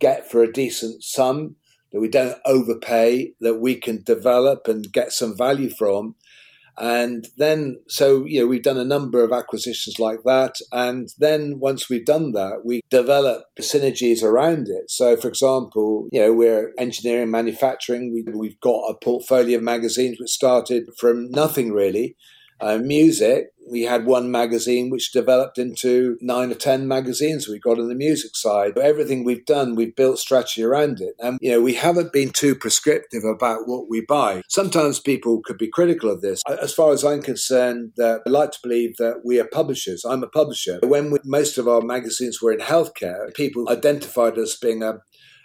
get 0.00 0.30
for 0.30 0.42
a 0.42 0.52
decent 0.52 1.02
sum, 1.02 1.56
that 1.92 2.00
we 2.00 2.08
don't 2.08 2.38
overpay, 2.44 3.32
that 3.40 3.56
we 3.56 3.74
can 3.74 4.02
develop 4.02 4.68
and 4.68 4.92
get 4.92 5.12
some 5.12 5.36
value 5.36 5.70
from, 5.70 6.14
and 6.78 7.26
then, 7.36 7.78
so, 7.88 8.24
you 8.26 8.40
know, 8.40 8.46
we've 8.46 8.62
done 8.62 8.78
a 8.78 8.84
number 8.84 9.24
of 9.24 9.32
acquisitions 9.32 9.98
like 9.98 10.20
that. 10.24 10.56
And 10.72 11.08
then 11.18 11.58
once 11.58 11.88
we've 11.88 12.04
done 12.04 12.32
that, 12.32 12.62
we 12.64 12.82
develop 12.90 13.44
synergies 13.60 14.22
around 14.22 14.68
it. 14.68 14.90
So, 14.90 15.16
for 15.16 15.28
example, 15.28 16.08
you 16.12 16.20
know, 16.20 16.32
we're 16.32 16.72
engineering, 16.78 17.30
manufacturing. 17.30 18.12
We, 18.12 18.30
we've 18.32 18.60
got 18.60 18.90
a 18.90 18.98
portfolio 19.02 19.58
of 19.58 19.64
magazines 19.64 20.18
which 20.20 20.30
started 20.30 20.84
from 20.98 21.30
nothing 21.30 21.72
really. 21.72 22.16
Uh, 22.60 22.78
music, 22.78 23.48
we 23.68 23.82
had 23.82 24.06
one 24.06 24.30
magazine 24.30 24.90
which 24.90 25.12
developed 25.12 25.58
into 25.58 26.16
nine 26.20 26.50
or 26.50 26.54
10 26.54 26.86
magazines 26.86 27.48
we 27.48 27.58
got 27.58 27.78
on 27.78 27.88
the 27.88 27.94
music 27.94 28.34
side. 28.34 28.72
But 28.74 28.84
Everything 28.84 29.24
we've 29.24 29.44
done, 29.44 29.74
we've 29.74 29.94
built 29.94 30.18
strategy 30.18 30.62
around 30.62 31.00
it. 31.00 31.14
And, 31.18 31.38
you 31.42 31.50
know, 31.50 31.60
we 31.60 31.74
haven't 31.74 32.12
been 32.12 32.30
too 32.30 32.54
prescriptive 32.54 33.24
about 33.24 33.66
what 33.66 33.90
we 33.90 34.04
buy. 34.08 34.42
Sometimes 34.48 35.00
people 35.00 35.42
could 35.44 35.58
be 35.58 35.68
critical 35.68 36.10
of 36.10 36.22
this. 36.22 36.42
As 36.48 36.72
far 36.72 36.92
as 36.92 37.04
I'm 37.04 37.22
concerned, 37.22 37.92
uh, 37.98 38.18
I 38.24 38.30
like 38.30 38.52
to 38.52 38.58
believe 38.62 38.96
that 38.98 39.22
we 39.24 39.40
are 39.40 39.48
publishers. 39.52 40.04
I'm 40.04 40.22
a 40.22 40.28
publisher. 40.28 40.78
When 40.82 41.10
we, 41.10 41.18
most 41.24 41.58
of 41.58 41.68
our 41.68 41.82
magazines 41.82 42.40
were 42.40 42.52
in 42.52 42.60
healthcare, 42.60 43.34
people 43.34 43.68
identified 43.68 44.38
us 44.38 44.56
being 44.56 44.82
a 44.82 45.00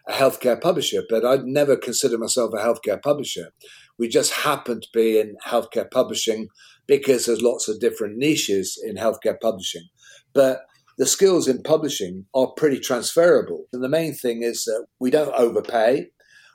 a 0.08 0.14
healthcare 0.14 0.60
publisher, 0.60 1.04
but 1.08 1.26
I'd 1.26 1.46
never 1.46 1.76
consider 1.76 2.18
myself 2.18 2.52
a 2.54 2.58
healthcare 2.58 3.02
publisher. 3.02 3.52
We 4.00 4.08
just 4.08 4.34
happened 4.34 4.84
to 4.84 4.90
be 4.94 5.20
in 5.20 5.36
healthcare 5.46 5.90
publishing 5.90 6.48
because 6.88 7.26
there's 7.26 7.42
lots 7.42 7.68
of 7.68 7.80
different 7.80 8.18
niches 8.18 8.82
in 8.84 8.96
healthcare 8.96 9.40
publishing. 9.42 9.88
But 10.34 10.62
the 10.98 11.06
skills 11.06 11.48
in 11.48 11.64
publishing 11.64 12.26
are 12.34 12.52
pretty 12.56 12.80
transferable. 12.80 13.66
And 13.74 13.84
the 13.84 13.90
main 13.90 14.14
thing 14.14 14.44
is 14.44 14.64
that 14.66 14.86
we 15.00 15.10
don't 15.10 15.34
overpay. 15.34 16.08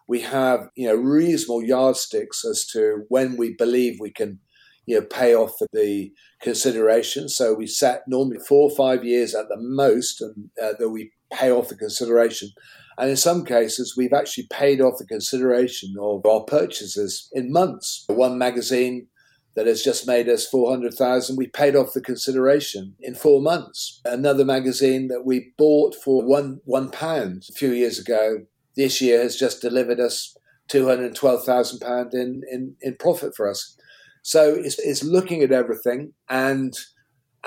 We 0.08 0.20
have, 0.20 0.68
you 0.76 0.86
know, 0.86 0.94
reasonable 0.94 1.64
yardsticks 1.64 2.44
as 2.44 2.64
to 2.72 3.04
when 3.08 3.36
we 3.36 3.54
believe 3.54 3.96
we 3.98 4.12
can, 4.12 4.38
you 4.86 5.00
know, 5.00 5.06
pay 5.06 5.34
off 5.34 5.54
the 5.72 6.12
consideration. 6.40 7.28
So 7.28 7.54
we 7.54 7.66
set 7.66 8.02
normally 8.06 8.38
four 8.38 8.70
or 8.70 8.76
five 8.76 9.04
years 9.04 9.34
at 9.34 9.48
the 9.48 9.56
most, 9.58 10.20
and 10.20 10.50
uh, 10.62 10.74
that 10.78 10.90
we 10.90 11.10
pay 11.32 11.50
off 11.50 11.68
the 11.68 11.76
consideration. 11.76 12.50
And 12.98 13.10
in 13.10 13.16
some 13.16 13.44
cases, 13.44 13.94
we've 13.96 14.12
actually 14.12 14.46
paid 14.50 14.80
off 14.80 14.98
the 14.98 15.06
consideration 15.06 15.94
of 16.00 16.24
our 16.24 16.44
purchases 16.44 17.28
in 17.32 17.52
months. 17.52 18.04
One 18.06 18.38
magazine 18.38 19.08
that 19.56 19.66
has 19.66 19.82
just 19.82 20.06
made 20.06 20.28
us 20.28 20.46
400,000. 20.46 21.36
We 21.36 21.48
paid 21.48 21.74
off 21.74 21.94
the 21.94 22.00
consideration 22.00 22.94
in 23.00 23.14
four 23.14 23.40
months. 23.40 24.00
Another 24.04 24.44
magazine 24.44 25.08
that 25.08 25.24
we 25.24 25.52
bought 25.58 25.94
for 25.94 26.22
one, 26.22 26.60
one 26.64 26.90
pound 26.90 27.44
a 27.48 27.52
few 27.54 27.72
years 27.72 27.98
ago, 27.98 28.46
this 28.76 29.00
year 29.00 29.22
has 29.22 29.36
just 29.36 29.62
delivered 29.62 29.98
us 29.98 30.36
212,000 30.68 31.80
pound 31.80 32.12
in, 32.12 32.42
in, 32.50 32.76
in 32.82 32.96
profit 32.96 33.34
for 33.34 33.48
us. 33.48 33.76
So 34.22 34.54
it's, 34.54 34.78
it's 34.78 35.02
looking 35.02 35.42
at 35.42 35.52
everything 35.52 36.12
and 36.28 36.74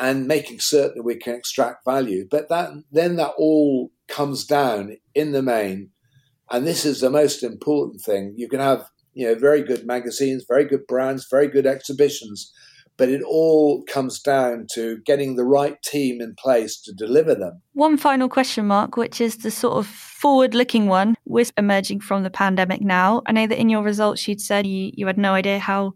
and 0.01 0.27
making 0.27 0.61
certain 0.61 0.93
that 0.95 1.03
we 1.03 1.17
can 1.17 1.35
extract 1.35 1.83
value. 1.83 2.25
But 2.31 2.47
that 2.47 2.71
then 2.89 3.17
that 3.17 3.33
all 3.37 3.91
comes 4.07 4.45
down 4.45 4.95
in 5.13 5.33
the 5.33 5.41
main, 5.41 5.89
and 6.49 6.65
this 6.65 6.85
is 6.85 7.01
the 7.01 7.09
most 7.09 7.43
important 7.43 8.01
thing. 8.01 8.33
You 8.37 8.47
can 8.47 8.61
have 8.61 8.89
you 9.13 9.27
know 9.27 9.35
very 9.35 9.61
good 9.61 9.85
magazines, 9.85 10.45
very 10.47 10.65
good 10.65 10.85
brands, 10.87 11.27
very 11.29 11.47
good 11.47 11.65
exhibitions, 11.65 12.51
but 12.97 13.09
it 13.09 13.21
all 13.23 13.83
comes 13.83 14.19
down 14.19 14.67
to 14.73 14.99
getting 15.05 15.35
the 15.35 15.45
right 15.45 15.81
team 15.81 16.21
in 16.21 16.35
place 16.35 16.79
to 16.81 16.93
deliver 16.93 17.33
them. 17.33 17.61
One 17.73 17.97
final 17.97 18.27
question, 18.27 18.67
Mark, 18.67 18.97
which 18.97 19.21
is 19.21 19.37
the 19.37 19.51
sort 19.51 19.77
of 19.77 19.87
forward 19.87 20.53
looking 20.53 20.87
one. 20.87 21.15
We're 21.25 21.45
emerging 21.57 22.01
from 22.01 22.23
the 22.23 22.29
pandemic 22.29 22.81
now. 22.81 23.21
I 23.25 23.31
know 23.31 23.47
that 23.47 23.59
in 23.59 23.69
your 23.69 23.83
results 23.83 24.27
you'd 24.27 24.41
said 24.41 24.67
you, 24.67 24.91
you 24.93 25.07
had 25.07 25.17
no 25.17 25.33
idea 25.33 25.59
how 25.59 25.93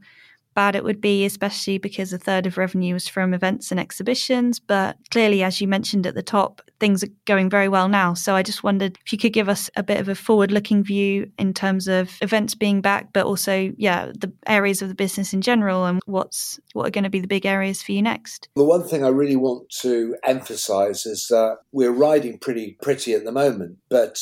bad 0.53 0.75
it 0.75 0.83
would 0.83 1.01
be, 1.01 1.25
especially 1.25 1.77
because 1.77 2.13
a 2.13 2.17
third 2.17 2.45
of 2.45 2.57
revenue 2.57 2.93
was 2.93 3.07
from 3.07 3.33
events 3.33 3.71
and 3.71 3.79
exhibitions. 3.79 4.59
But 4.59 4.97
clearly, 5.11 5.43
as 5.43 5.61
you 5.61 5.67
mentioned 5.67 6.07
at 6.07 6.15
the 6.15 6.23
top, 6.23 6.61
things 6.79 7.03
are 7.03 7.09
going 7.25 7.49
very 7.49 7.69
well 7.69 7.89
now. 7.89 8.13
So 8.13 8.35
I 8.35 8.43
just 8.43 8.63
wondered 8.63 8.97
if 9.05 9.11
you 9.11 9.17
could 9.17 9.33
give 9.33 9.49
us 9.49 9.69
a 9.75 9.83
bit 9.83 9.99
of 9.99 10.09
a 10.09 10.15
forward 10.15 10.51
looking 10.51 10.83
view 10.83 11.31
in 11.37 11.53
terms 11.53 11.87
of 11.87 12.11
events 12.21 12.55
being 12.55 12.81
back, 12.81 13.13
but 13.13 13.25
also, 13.25 13.71
yeah, 13.77 14.11
the 14.17 14.31
areas 14.47 14.81
of 14.81 14.89
the 14.89 14.95
business 14.95 15.33
in 15.33 15.41
general 15.41 15.85
and 15.85 16.01
what's 16.05 16.59
what 16.73 16.87
are 16.87 16.91
going 16.91 17.03
to 17.03 17.09
be 17.09 17.19
the 17.19 17.27
big 17.27 17.45
areas 17.45 17.81
for 17.81 17.91
you 17.91 18.01
next. 18.01 18.49
The 18.55 18.63
one 18.63 18.83
thing 18.87 19.03
I 19.03 19.09
really 19.09 19.35
want 19.35 19.69
to 19.81 20.15
emphasize 20.23 21.05
is 21.05 21.27
that 21.29 21.57
we're 21.71 21.91
riding 21.91 22.37
pretty 22.37 22.77
pretty 22.81 23.13
at 23.13 23.25
the 23.25 23.31
moment, 23.31 23.77
but 23.89 24.19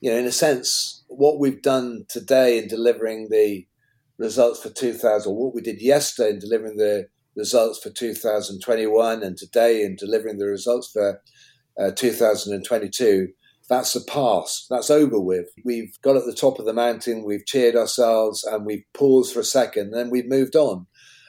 you 0.00 0.10
know, 0.10 0.16
in 0.16 0.26
a 0.26 0.32
sense, 0.32 1.04
what 1.08 1.38
we've 1.38 1.62
done 1.62 2.04
today 2.08 2.58
in 2.58 2.68
delivering 2.68 3.28
the 3.30 3.66
results 4.18 4.60
for 4.60 4.70
2000, 4.70 5.32
what 5.32 5.54
we 5.54 5.60
did 5.60 5.80
yesterday 5.80 6.30
in 6.30 6.38
delivering 6.38 6.76
the 6.76 7.08
results 7.36 7.78
for 7.78 7.90
2021 7.90 9.22
and 9.22 9.36
today 9.36 9.82
in 9.82 9.96
delivering 9.96 10.38
the 10.38 10.46
results 10.46 10.90
for 10.92 11.22
uh, 11.80 11.92
2022, 11.92 13.28
that's 13.68 13.92
the 13.92 14.00
past. 14.00 14.66
That's 14.70 14.90
over 14.90 15.20
with. 15.20 15.46
We've 15.64 15.92
got 16.02 16.16
at 16.16 16.24
the 16.24 16.34
top 16.34 16.58
of 16.58 16.66
the 16.66 16.72
mountain, 16.72 17.24
we've 17.24 17.46
cheered 17.46 17.76
ourselves 17.76 18.42
and 18.44 18.66
we've 18.66 18.84
paused 18.94 19.32
for 19.32 19.40
a 19.40 19.44
second, 19.44 19.92
then 19.92 20.10
we've 20.10 20.28
moved 20.28 20.56
on. 20.56 20.86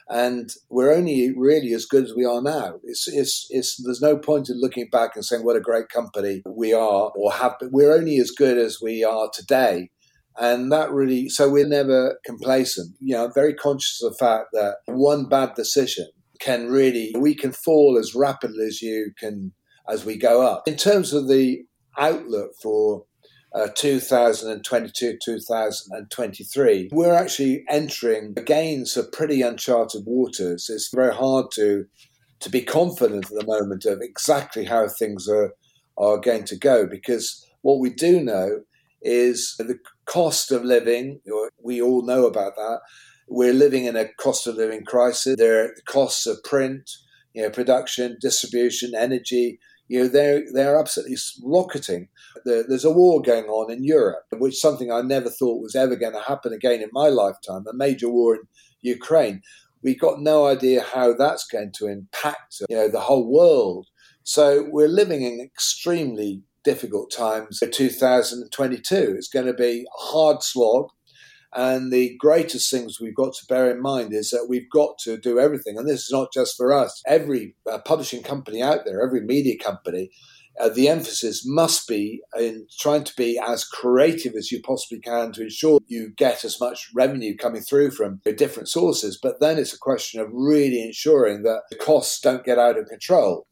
And 0.08 0.50
we're 0.68 0.92
only 0.92 1.32
really 1.36 1.72
as 1.72 1.86
good 1.86 2.02
as 2.02 2.14
we 2.16 2.24
are 2.24 2.42
now. 2.42 2.80
It's, 2.82 3.06
it's, 3.06 3.46
it's, 3.50 3.80
there's 3.84 4.02
no 4.02 4.16
point 4.16 4.48
in 4.48 4.60
looking 4.60 4.88
back 4.90 5.14
and 5.14 5.24
saying 5.24 5.44
what 5.44 5.54
a 5.54 5.60
great 5.60 5.88
company 5.88 6.42
we 6.44 6.72
are 6.72 7.12
or 7.14 7.30
have. 7.30 7.54
We're 7.70 7.94
only 7.94 8.18
as 8.18 8.32
good 8.32 8.58
as 8.58 8.80
we 8.82 9.04
are 9.04 9.30
today. 9.32 9.90
And 10.38 10.70
that 10.72 10.90
really, 10.90 11.28
so 11.28 11.48
we're 11.48 11.66
never 11.66 12.18
complacent. 12.24 12.96
You 13.00 13.14
know, 13.14 13.28
very 13.34 13.54
conscious 13.54 14.02
of 14.02 14.12
the 14.12 14.18
fact 14.18 14.48
that 14.52 14.76
one 14.86 15.28
bad 15.28 15.54
decision 15.54 16.08
can 16.38 16.68
really, 16.68 17.14
we 17.18 17.34
can 17.34 17.52
fall 17.52 17.98
as 17.98 18.14
rapidly 18.14 18.66
as 18.66 18.80
you 18.80 19.12
can, 19.18 19.52
as 19.88 20.04
we 20.04 20.16
go 20.16 20.46
up. 20.46 20.66
In 20.66 20.76
terms 20.76 21.12
of 21.12 21.28
the 21.28 21.64
outlook 21.98 22.52
for 22.62 23.04
uh, 23.54 23.68
2022 23.76 25.18
2023, 25.24 26.88
we're 26.92 27.14
actually 27.14 27.64
entering 27.68 28.34
again 28.36 28.86
some 28.86 29.10
pretty 29.10 29.42
uncharted 29.42 30.02
waters. 30.06 30.70
It's 30.70 30.92
very 30.94 31.14
hard 31.14 31.46
to 31.54 31.86
to 32.38 32.48
be 32.48 32.62
confident 32.62 33.24
at 33.24 33.38
the 33.38 33.46
moment 33.46 33.84
of 33.84 34.00
exactly 34.00 34.64
how 34.64 34.88
things 34.88 35.28
are 35.28 35.52
are 35.98 36.18
going 36.18 36.44
to 36.44 36.56
go 36.56 36.86
because 36.86 37.44
what 37.62 37.78
we 37.78 37.90
do 37.90 38.20
know 38.20 38.62
is 39.02 39.54
the 39.58 39.78
cost 40.10 40.50
of 40.50 40.64
living. 40.64 41.20
We 41.62 41.80
all 41.80 42.02
know 42.02 42.26
about 42.26 42.56
that. 42.56 42.80
We're 43.28 43.54
living 43.54 43.84
in 43.84 43.96
a 43.96 44.12
cost 44.14 44.46
of 44.46 44.56
living 44.56 44.84
crisis. 44.84 45.36
There 45.36 45.64
are 45.64 45.74
costs 45.86 46.26
of 46.26 46.42
print, 46.42 46.90
you 47.32 47.42
know, 47.42 47.50
production, 47.50 48.16
distribution, 48.20 48.92
energy. 48.96 49.60
You 49.86 50.00
know, 50.00 50.08
they're 50.08 50.42
they're 50.52 50.78
absolutely 50.78 51.16
rocketing. 51.44 52.08
There's 52.44 52.84
a 52.84 52.90
war 52.90 53.22
going 53.22 53.46
on 53.46 53.70
in 53.70 53.84
Europe, 53.84 54.24
which 54.32 54.54
is 54.54 54.60
something 54.60 54.90
I 54.90 55.02
never 55.02 55.30
thought 55.30 55.62
was 55.62 55.76
ever 55.76 55.96
going 55.96 56.14
to 56.14 56.20
happen 56.20 56.52
again 56.52 56.80
in 56.80 56.90
my 56.92 57.08
lifetime. 57.08 57.64
A 57.68 57.74
major 57.74 58.08
war 58.08 58.34
in 58.34 58.42
Ukraine. 58.82 59.42
We've 59.82 59.98
got 59.98 60.20
no 60.20 60.46
idea 60.46 60.82
how 60.82 61.14
that's 61.14 61.46
going 61.46 61.72
to 61.78 61.86
impact, 61.86 62.62
you 62.68 62.76
know, 62.76 62.88
the 62.88 63.00
whole 63.00 63.30
world. 63.30 63.86
So 64.22 64.68
we're 64.70 64.88
living 64.88 65.22
in 65.22 65.40
extremely 65.40 66.42
difficult 66.64 67.10
times 67.10 67.58
for 67.58 67.66
2022. 67.66 69.14
It's 69.16 69.28
going 69.28 69.46
to 69.46 69.54
be 69.54 69.86
a 69.86 70.02
hard 70.02 70.42
slog. 70.42 70.88
And 71.52 71.92
the 71.92 72.16
greatest 72.18 72.70
things 72.70 73.00
we've 73.00 73.14
got 73.14 73.34
to 73.34 73.46
bear 73.48 73.70
in 73.70 73.82
mind 73.82 74.14
is 74.14 74.30
that 74.30 74.46
we've 74.48 74.70
got 74.72 74.98
to 75.00 75.18
do 75.18 75.40
everything. 75.40 75.76
And 75.76 75.88
this 75.88 76.04
is 76.04 76.12
not 76.12 76.32
just 76.32 76.56
for 76.56 76.72
us. 76.72 77.02
Every 77.06 77.56
uh, 77.68 77.78
publishing 77.84 78.22
company 78.22 78.62
out 78.62 78.84
there, 78.84 79.04
every 79.04 79.20
media 79.20 79.56
company, 79.58 80.10
uh, 80.60 80.68
the 80.68 80.88
emphasis 80.88 81.42
must 81.46 81.88
be 81.88 82.20
in 82.38 82.66
trying 82.78 83.04
to 83.04 83.14
be 83.16 83.40
as 83.44 83.64
creative 83.64 84.34
as 84.34 84.52
you 84.52 84.60
possibly 84.62 85.00
can 85.00 85.32
to 85.32 85.42
ensure 85.42 85.80
you 85.86 86.12
get 86.16 86.44
as 86.44 86.60
much 86.60 86.90
revenue 86.94 87.36
coming 87.36 87.62
through 87.62 87.90
from 87.90 88.20
different 88.36 88.68
sources. 88.68 89.18
But 89.20 89.40
then 89.40 89.58
it's 89.58 89.72
a 89.72 89.78
question 89.78 90.20
of 90.20 90.28
really 90.30 90.82
ensuring 90.82 91.42
that 91.44 91.62
the 91.70 91.76
costs 91.76 92.20
don't 92.20 92.44
get 92.44 92.58
out 92.58 92.78
of 92.78 92.86
control. 92.86 93.46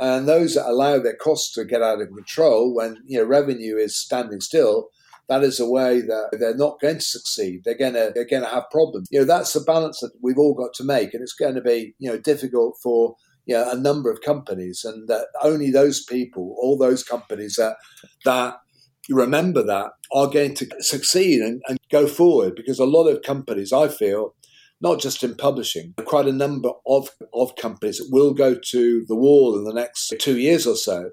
And 0.00 0.26
those 0.26 0.54
that 0.54 0.66
allow 0.66 0.98
their 0.98 1.14
costs 1.14 1.52
to 1.52 1.64
get 1.64 1.82
out 1.82 2.00
of 2.00 2.08
control 2.08 2.74
when 2.74 2.96
you 3.06 3.18
know 3.18 3.24
revenue 3.24 3.76
is 3.76 3.96
standing 3.96 4.40
still, 4.40 4.88
that 5.28 5.44
is 5.44 5.60
a 5.60 5.68
way 5.68 6.00
that 6.00 6.36
they're 6.40 6.56
not 6.56 6.80
going 6.80 6.96
to 6.96 7.04
succeed. 7.04 7.60
They're 7.64 7.76
going 7.76 7.92
to 7.92 8.10
they're 8.14 8.26
going 8.26 8.42
to 8.42 8.48
have 8.48 8.70
problems. 8.70 9.08
You 9.10 9.20
know 9.20 9.26
that's 9.26 9.52
the 9.52 9.60
balance 9.60 10.00
that 10.00 10.12
we've 10.22 10.38
all 10.38 10.54
got 10.54 10.72
to 10.74 10.84
make, 10.84 11.12
and 11.12 11.22
it's 11.22 11.34
going 11.34 11.54
to 11.54 11.60
be 11.60 11.94
you 11.98 12.10
know 12.10 12.18
difficult 12.18 12.78
for 12.82 13.14
you 13.46 13.54
know, 13.54 13.70
a 13.70 13.76
number 13.76 14.10
of 14.10 14.22
companies, 14.22 14.84
and 14.84 15.08
that 15.08 15.26
only 15.42 15.70
those 15.70 16.02
people, 16.04 16.56
all 16.62 16.78
those 16.78 17.02
companies 17.02 17.56
that 17.56 17.76
that 18.24 18.56
remember 19.10 19.62
that 19.62 19.90
are 20.12 20.28
going 20.28 20.54
to 20.54 20.66
succeed 20.80 21.40
and, 21.40 21.60
and 21.68 21.78
go 21.90 22.06
forward. 22.06 22.54
Because 22.56 22.78
a 22.78 22.84
lot 22.84 23.08
of 23.08 23.22
companies, 23.22 23.72
I 23.72 23.88
feel, 23.88 24.34
not 24.80 25.00
just 25.00 25.22
in 25.22 25.34
publishing, 25.34 25.94
quite 26.04 26.26
a 26.26 26.32
number 26.32 26.70
of, 26.86 27.10
of 27.34 27.54
companies 27.56 28.00
will 28.10 28.32
go 28.32 28.56
to 28.70 29.04
the 29.08 29.16
wall 29.16 29.58
in 29.58 29.64
the 29.64 29.74
next 29.74 30.14
two 30.18 30.38
years 30.38 30.66
or 30.66 30.76
so. 30.76 31.10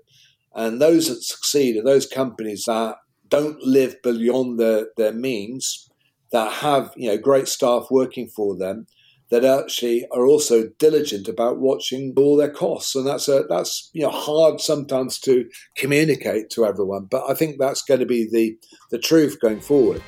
And 0.55 0.81
those 0.81 1.07
that 1.07 1.21
succeed 1.21 1.77
are 1.77 1.83
those 1.83 2.07
companies 2.07 2.63
that 2.65 2.95
don't 3.27 3.61
live 3.61 3.95
beyond 4.01 4.59
their, 4.59 4.87
their 4.95 5.13
means, 5.13 5.89
that 6.31 6.51
have 6.51 6.91
you 6.97 7.09
know 7.09 7.17
great 7.17 7.47
staff 7.47 7.87
working 7.89 8.27
for 8.27 8.57
them, 8.57 8.87
that 9.29 9.45
actually 9.45 10.07
are 10.11 10.25
also 10.25 10.69
diligent 10.79 11.27
about 11.27 11.59
watching 11.59 12.13
all 12.17 12.37
their 12.37 12.51
costs. 12.51 12.95
And 12.95 13.05
that's 13.05 13.27
a 13.27 13.43
that's 13.49 13.89
you 13.93 14.03
know 14.03 14.09
hard 14.09 14.61
sometimes 14.61 15.19
to 15.21 15.45
communicate 15.75 16.49
to 16.51 16.65
everyone. 16.65 17.07
But 17.09 17.29
I 17.29 17.33
think 17.33 17.57
that's 17.59 17.81
going 17.81 17.99
to 17.99 18.05
be 18.05 18.27
the 18.29 18.57
the 18.91 18.99
truth 18.99 19.39
going 19.39 19.61
forward. 19.61 20.01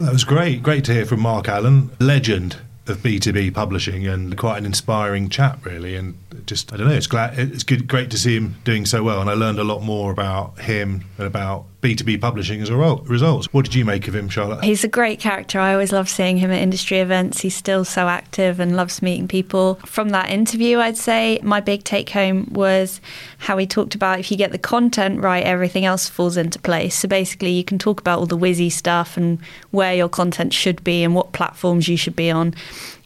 That 0.00 0.12
was 0.12 0.22
great. 0.22 0.62
Great 0.62 0.84
to 0.84 0.94
hear 0.94 1.04
from 1.04 1.20
Mark 1.20 1.48
Allen, 1.48 1.90
legend 1.98 2.58
of 2.86 2.98
B2B 2.98 3.52
publishing 3.52 4.06
and 4.06 4.38
quite 4.38 4.58
an 4.58 4.64
inspiring 4.64 5.28
chap, 5.28 5.66
really. 5.66 5.96
And 5.96 6.16
just, 6.46 6.72
I 6.72 6.76
don't 6.76 6.86
know, 6.86 6.94
it's 6.94 7.08
glad, 7.08 7.36
it's 7.38 7.64
good, 7.64 7.88
great 7.88 8.10
to 8.12 8.18
see 8.18 8.36
him 8.36 8.56
doing 8.62 8.86
so 8.86 9.02
well. 9.02 9.20
And 9.20 9.28
I 9.28 9.34
learned 9.34 9.58
a 9.58 9.64
lot 9.64 9.82
more 9.82 10.12
about 10.12 10.58
him 10.60 11.04
and 11.18 11.26
about 11.26 11.64
B2B 11.80 12.20
publishing 12.20 12.60
as 12.60 12.70
a 12.70 12.76
result. 12.76 13.46
What 13.52 13.64
did 13.64 13.74
you 13.74 13.84
make 13.84 14.08
of 14.08 14.14
him, 14.14 14.28
Charlotte? 14.28 14.64
He's 14.64 14.82
a 14.82 14.88
great 14.88 15.20
character. 15.20 15.60
I 15.60 15.72
always 15.72 15.92
love 15.92 16.08
seeing 16.08 16.38
him 16.38 16.50
at 16.50 16.60
industry 16.60 16.98
events. 16.98 17.40
He's 17.40 17.54
still 17.54 17.84
so 17.84 18.08
active 18.08 18.58
and 18.58 18.74
loves 18.74 19.00
meeting 19.00 19.28
people. 19.28 19.76
From 19.86 20.08
that 20.08 20.28
interview, 20.28 20.78
I'd 20.78 20.96
say 20.96 21.38
my 21.42 21.60
big 21.60 21.84
take 21.84 22.10
home 22.10 22.48
was 22.50 23.00
how 23.38 23.56
he 23.58 23.66
talked 23.66 23.94
about 23.94 24.18
if 24.18 24.30
you 24.32 24.36
get 24.36 24.50
the 24.50 24.58
content 24.58 25.20
right, 25.20 25.44
everything 25.44 25.84
else 25.84 26.08
falls 26.08 26.36
into 26.36 26.58
place. 26.58 26.96
So 26.96 27.06
basically, 27.06 27.52
you 27.52 27.62
can 27.62 27.78
talk 27.78 28.00
about 28.00 28.18
all 28.18 28.26
the 28.26 28.36
whizzy 28.36 28.72
stuff 28.72 29.16
and 29.16 29.38
where 29.70 29.94
your 29.94 30.08
content 30.08 30.52
should 30.52 30.82
be 30.82 31.04
and 31.04 31.14
what 31.14 31.32
platforms 31.32 31.86
you 31.86 31.96
should 31.96 32.16
be 32.16 32.28
on. 32.28 32.54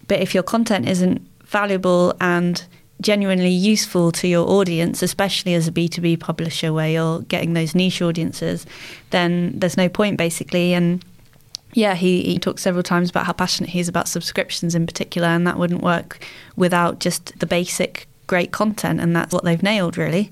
But 0.08 0.20
if 0.20 0.32
your 0.32 0.42
content 0.42 0.88
isn't 0.88 1.20
valuable 1.44 2.14
and 2.22 2.64
genuinely 3.02 3.50
useful 3.50 4.12
to 4.12 4.28
your 4.28 4.48
audience, 4.48 5.02
especially 5.02 5.54
as 5.54 5.68
a 5.68 5.72
B2B 5.72 6.20
publisher 6.20 6.72
where 6.72 6.88
you're 6.88 7.20
getting 7.22 7.52
those 7.52 7.74
niche 7.74 8.00
audiences, 8.00 8.64
then 9.10 9.58
there's 9.58 9.76
no 9.76 9.88
point 9.88 10.16
basically. 10.16 10.72
And 10.72 11.04
yeah, 11.74 11.94
he, 11.94 12.22
he 12.22 12.38
talked 12.38 12.60
several 12.60 12.82
times 12.82 13.10
about 13.10 13.26
how 13.26 13.32
passionate 13.32 13.70
he 13.70 13.80
is 13.80 13.88
about 13.88 14.08
subscriptions 14.08 14.74
in 14.74 14.86
particular, 14.86 15.28
and 15.28 15.46
that 15.46 15.58
wouldn't 15.58 15.82
work 15.82 16.24
without 16.56 17.00
just 17.00 17.38
the 17.38 17.46
basic 17.46 18.06
great 18.26 18.52
content, 18.52 19.00
and 19.00 19.14
that's 19.14 19.32
what 19.32 19.44
they've 19.44 19.62
nailed 19.62 19.98
really. 19.98 20.30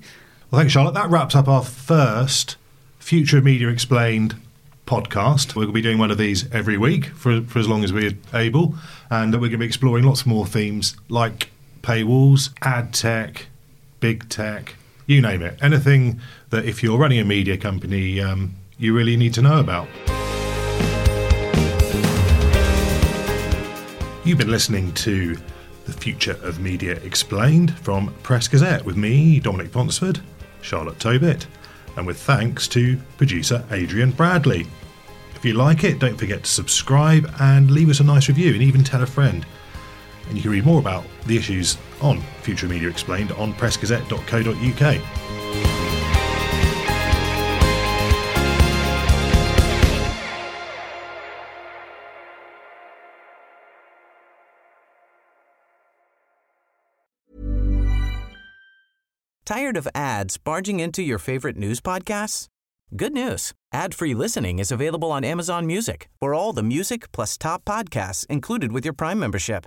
Well, 0.50 0.61
thanks, 0.61 0.72
Charlotte. 0.72 0.94
That 0.94 1.11
wraps 1.11 1.35
up 1.35 1.48
our 1.48 1.62
first 1.62 2.56
Future 2.98 3.38
of 3.38 3.44
Media 3.44 3.68
Explained 3.68 4.37
podcast. 4.87 5.54
We're 5.54 5.62
going 5.62 5.68
to 5.68 5.72
be 5.74 5.83
doing 5.83 5.98
one 5.98 6.11
of 6.11 6.18
these 6.18 6.50
every 6.52 6.76
week 6.76 7.06
for, 7.06 7.42
for 7.42 7.59
as 7.59 7.68
long 7.68 7.85
as 7.85 7.92
we're 7.92 8.12
able, 8.35 8.74
and 9.11 9.33
we're 9.33 9.40
going 9.40 9.52
to 9.52 9.59
be 9.59 9.66
exploring 9.66 10.04
lots 10.04 10.26
more 10.26 10.46
themes 10.46 10.96
like 11.09 11.50
paywalls, 11.83 12.51
ad 12.62 12.93
tech, 12.93 13.47
big 14.01 14.29
tech, 14.29 14.77
you 15.07 15.21
name 15.21 15.43
it. 15.43 15.59
Anything 15.62 16.21
that 16.51 16.64
if 16.64 16.83
you're 16.83 16.99
running 16.99 17.19
a 17.19 17.25
media 17.25 17.57
company, 17.57 18.21
um, 18.21 18.55
you 18.79 18.95
really 18.95 19.16
need 19.16 19.35
to 19.35 19.43
know 19.43 19.61
about. 19.61 19.88
You've 24.25 24.38
been 24.38 24.51
listening 24.51 24.93
to 24.95 25.37
The 25.87 25.93
Future 25.93 26.38
of 26.43 26.61
Media 26.61 26.93
Explained 26.97 27.77
from 27.79 28.14
Press 28.23 28.47
Gazette 28.49 28.85
with 28.85 28.97
me, 28.97 29.40
Dominic 29.40 29.73
Ponsford, 29.73 30.21
Charlotte 30.61 30.99
Tobitt, 31.01 31.47
and 31.97 32.07
with 32.07 32.21
thanks 32.21 32.69
to 32.69 32.97
producer 33.16 33.64
Adrian 33.71 34.12
Bradley. 34.12 34.66
If 35.35 35.45
you 35.45 35.55
like 35.55 35.85
it, 35.85 35.99
don't 35.99 36.19
forget 36.19 36.45
to 36.45 36.51
subscribe 36.51 37.33
and 37.40 37.71
leave 37.71 37.88
us 37.88 38.01
a 38.01 38.05
nice 38.05 38.29
review 38.29 38.53
and 38.53 38.62
even 38.62 38.85
tell 38.85 39.03
a 39.03 39.07
friend. 39.07 39.45
And 40.28 40.37
you 40.37 40.42
can 40.42 40.50
read 40.50 40.64
more 40.64 40.80
about 40.80 41.04
the 41.26 41.37
issues 41.37 41.76
on 42.00 42.20
Future 42.42 42.68
Media 42.68 42.88
Explained 42.88 43.33
on 43.33 43.52
pressgazette.co.uk. 43.54 45.00
Tired 59.50 59.76
of 59.76 59.88
ads 59.96 60.38
barging 60.38 60.78
into 60.78 61.02
your 61.02 61.18
favorite 61.18 61.56
news 61.56 61.80
podcasts? 61.80 62.46
Good 62.94 63.12
news. 63.12 63.52
Ad-free 63.72 64.14
listening 64.14 64.61
is 64.61 64.70
available 64.70 65.11
on 65.11 65.24
Amazon 65.24 65.66
Music 65.66 66.09
for 66.20 66.35
all 66.35 66.52
the 66.52 66.62
music 66.62 67.11
plus 67.11 67.37
top 67.37 67.64
podcasts 67.64 68.24
included 68.26 68.70
with 68.70 68.85
your 68.85 68.94
Prime 68.94 69.18
membership. 69.18 69.66